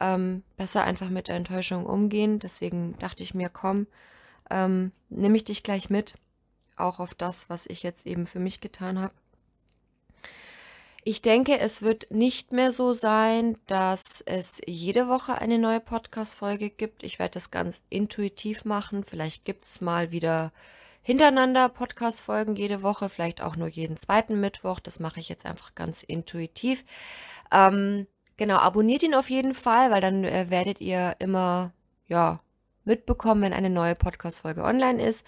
ähm, 0.00 0.42
besser 0.56 0.84
einfach 0.84 1.10
mit 1.10 1.28
der 1.28 1.36
Enttäuschung 1.36 1.86
umgehen. 1.86 2.38
Deswegen 2.40 2.98
dachte 2.98 3.22
ich 3.22 3.34
mir, 3.34 3.48
komm, 3.48 3.86
ähm, 4.50 4.92
nehme 5.10 5.36
ich 5.36 5.44
dich 5.44 5.62
gleich 5.62 5.90
mit, 5.90 6.14
auch 6.80 6.98
auf 6.98 7.14
das, 7.14 7.48
was 7.50 7.66
ich 7.66 7.82
jetzt 7.82 8.06
eben 8.06 8.26
für 8.26 8.40
mich 8.40 8.60
getan 8.60 8.98
habe. 8.98 9.14
Ich 11.02 11.22
denke, 11.22 11.58
es 11.58 11.80
wird 11.80 12.10
nicht 12.10 12.52
mehr 12.52 12.72
so 12.72 12.92
sein, 12.92 13.56
dass 13.66 14.20
es 14.20 14.60
jede 14.66 15.08
Woche 15.08 15.38
eine 15.38 15.58
neue 15.58 15.80
Podcast-Folge 15.80 16.68
gibt. 16.68 17.02
Ich 17.02 17.18
werde 17.18 17.32
das 17.32 17.50
ganz 17.50 17.82
intuitiv 17.88 18.66
machen. 18.66 19.04
Vielleicht 19.04 19.46
gibt 19.46 19.64
es 19.64 19.80
mal 19.80 20.10
wieder 20.10 20.52
hintereinander 21.02 21.70
Podcast-Folgen 21.70 22.54
jede 22.54 22.82
Woche, 22.82 23.08
vielleicht 23.08 23.40
auch 23.40 23.56
nur 23.56 23.68
jeden 23.68 23.96
zweiten 23.96 24.40
Mittwoch. 24.40 24.78
Das 24.78 25.00
mache 25.00 25.20
ich 25.20 25.30
jetzt 25.30 25.46
einfach 25.46 25.74
ganz 25.74 26.02
intuitiv. 26.02 26.84
Ähm, 27.50 28.06
genau, 28.36 28.56
abonniert 28.56 29.02
ihn 29.02 29.14
auf 29.14 29.30
jeden 29.30 29.54
Fall, 29.54 29.90
weil 29.90 30.02
dann 30.02 30.24
äh, 30.24 30.50
werdet 30.50 30.82
ihr 30.82 31.16
immer, 31.18 31.72
ja, 32.08 32.40
mitbekommen, 32.84 33.42
wenn 33.42 33.52
eine 33.52 33.70
neue 33.70 33.94
Podcast-Folge 33.94 34.62
online 34.62 35.02
ist. 35.02 35.24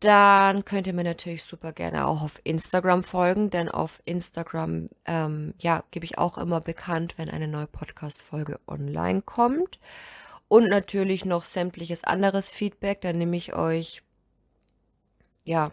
Dann 0.00 0.64
könnt 0.64 0.86
ihr 0.86 0.92
mir 0.92 1.04
natürlich 1.04 1.42
super 1.42 1.72
gerne 1.72 2.06
auch 2.06 2.22
auf 2.22 2.40
Instagram 2.44 3.02
folgen, 3.02 3.50
denn 3.50 3.68
auf 3.68 4.00
Instagram, 4.04 4.90
ähm, 5.06 5.54
ja, 5.58 5.82
gebe 5.90 6.04
ich 6.04 6.18
auch 6.18 6.38
immer 6.38 6.60
bekannt, 6.60 7.14
wenn 7.16 7.28
eine 7.28 7.48
neue 7.48 7.66
Podcast-Folge 7.66 8.60
online 8.68 9.22
kommt. 9.22 9.80
Und 10.46 10.68
natürlich 10.68 11.24
noch 11.24 11.44
sämtliches 11.44 12.04
anderes 12.04 12.52
Feedback. 12.52 13.00
Dann 13.00 13.18
nehme 13.18 13.36
ich 13.36 13.54
euch, 13.54 14.02
ja, 15.44 15.72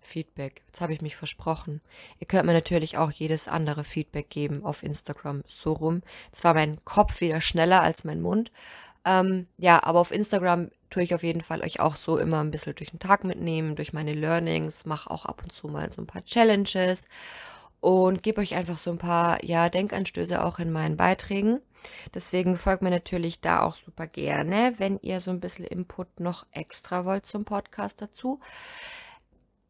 Feedback. 0.00 0.62
Jetzt 0.66 0.80
habe 0.80 0.92
ich 0.92 1.00
mich 1.00 1.16
versprochen. 1.16 1.80
Ihr 2.18 2.26
könnt 2.26 2.46
mir 2.46 2.52
natürlich 2.52 2.98
auch 2.98 3.10
jedes 3.10 3.48
andere 3.48 3.84
Feedback 3.84 4.28
geben 4.28 4.64
auf 4.64 4.82
Instagram 4.82 5.44
so 5.46 5.72
rum. 5.72 6.02
Zwar 6.32 6.54
mein 6.54 6.84
Kopf 6.84 7.20
wieder 7.20 7.40
schneller 7.40 7.82
als 7.82 8.04
mein 8.04 8.20
Mund. 8.20 8.50
Ähm, 9.04 9.46
ja, 9.56 9.82
aber 9.82 10.00
auf 10.00 10.10
Instagram 10.10 10.70
tue 10.92 11.02
ich 11.02 11.14
auf 11.14 11.22
jeden 11.22 11.40
Fall 11.40 11.62
euch 11.62 11.80
auch 11.80 11.96
so 11.96 12.18
immer 12.18 12.40
ein 12.40 12.50
bisschen 12.50 12.74
durch 12.74 12.90
den 12.90 12.98
Tag 12.98 13.24
mitnehmen, 13.24 13.76
durch 13.76 13.92
meine 13.92 14.12
Learnings, 14.12 14.84
mache 14.84 15.10
auch 15.10 15.24
ab 15.24 15.42
und 15.42 15.52
zu 15.52 15.68
mal 15.68 15.90
so 15.90 16.02
ein 16.02 16.06
paar 16.06 16.24
Challenges 16.24 17.06
und 17.80 18.22
gebe 18.22 18.40
euch 18.40 18.54
einfach 18.54 18.78
so 18.78 18.90
ein 18.90 18.98
paar, 18.98 19.42
ja, 19.42 19.68
Denkanstöße 19.70 20.44
auch 20.44 20.58
in 20.58 20.70
meinen 20.70 20.96
Beiträgen. 20.96 21.60
Deswegen 22.14 22.56
folgt 22.56 22.82
mir 22.82 22.90
natürlich 22.90 23.40
da 23.40 23.62
auch 23.62 23.74
super 23.74 24.06
gerne, 24.06 24.74
wenn 24.76 25.00
ihr 25.00 25.20
so 25.20 25.30
ein 25.30 25.40
bisschen 25.40 25.64
Input 25.64 26.20
noch 26.20 26.46
extra 26.52 27.04
wollt 27.04 27.26
zum 27.26 27.44
Podcast 27.44 28.02
dazu. 28.02 28.38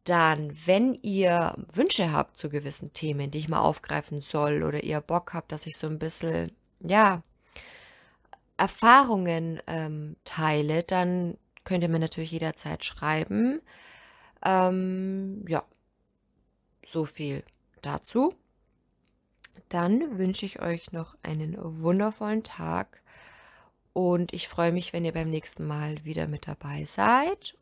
Dann, 0.03 0.53
wenn 0.65 0.93
ihr 1.01 1.55
Wünsche 1.71 2.11
habt 2.11 2.35
zu 2.35 2.49
gewissen 2.49 2.91
Themen, 2.91 3.31
die 3.31 3.39
ich 3.39 3.47
mal 3.47 3.61
aufgreifen 3.61 4.19
soll 4.19 4.61
oder 4.63 4.83
ihr 4.83 4.99
Bock 4.99 5.33
habt, 5.33 5.53
dass 5.53 5.65
ich 5.65 5.77
so 5.77 5.87
ein 5.87 5.97
bisschen, 5.97 6.51
ja, 6.81 7.23
Erfahrungen 8.57 9.61
ähm, 9.67 10.15
teile, 10.23 10.83
dann 10.83 11.37
könnt 11.63 11.83
ihr 11.83 11.89
mir 11.89 11.99
natürlich 11.99 12.31
jederzeit 12.31 12.83
schreiben. 12.85 13.61
Ähm, 14.43 15.45
ja, 15.47 15.63
so 16.85 17.05
viel 17.05 17.43
dazu. 17.81 18.33
Dann 19.69 20.17
wünsche 20.17 20.45
ich 20.45 20.61
euch 20.61 20.91
noch 20.91 21.17
einen 21.23 21.55
wundervollen 21.59 22.43
Tag 22.43 23.01
und 23.93 24.33
ich 24.33 24.47
freue 24.47 24.71
mich, 24.71 24.91
wenn 24.91 25.05
ihr 25.05 25.13
beim 25.13 25.29
nächsten 25.29 25.65
Mal 25.65 26.03
wieder 26.03 26.27
mit 26.27 26.47
dabei 26.47 26.85
seid. 26.85 27.55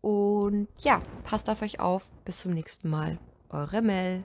Und 0.00 0.68
ja, 0.78 1.00
passt 1.24 1.48
auf 1.48 1.62
euch 1.62 1.80
auf. 1.80 2.10
Bis 2.24 2.40
zum 2.40 2.52
nächsten 2.52 2.88
Mal. 2.88 3.18
Eure 3.48 3.82
Mel. 3.82 4.24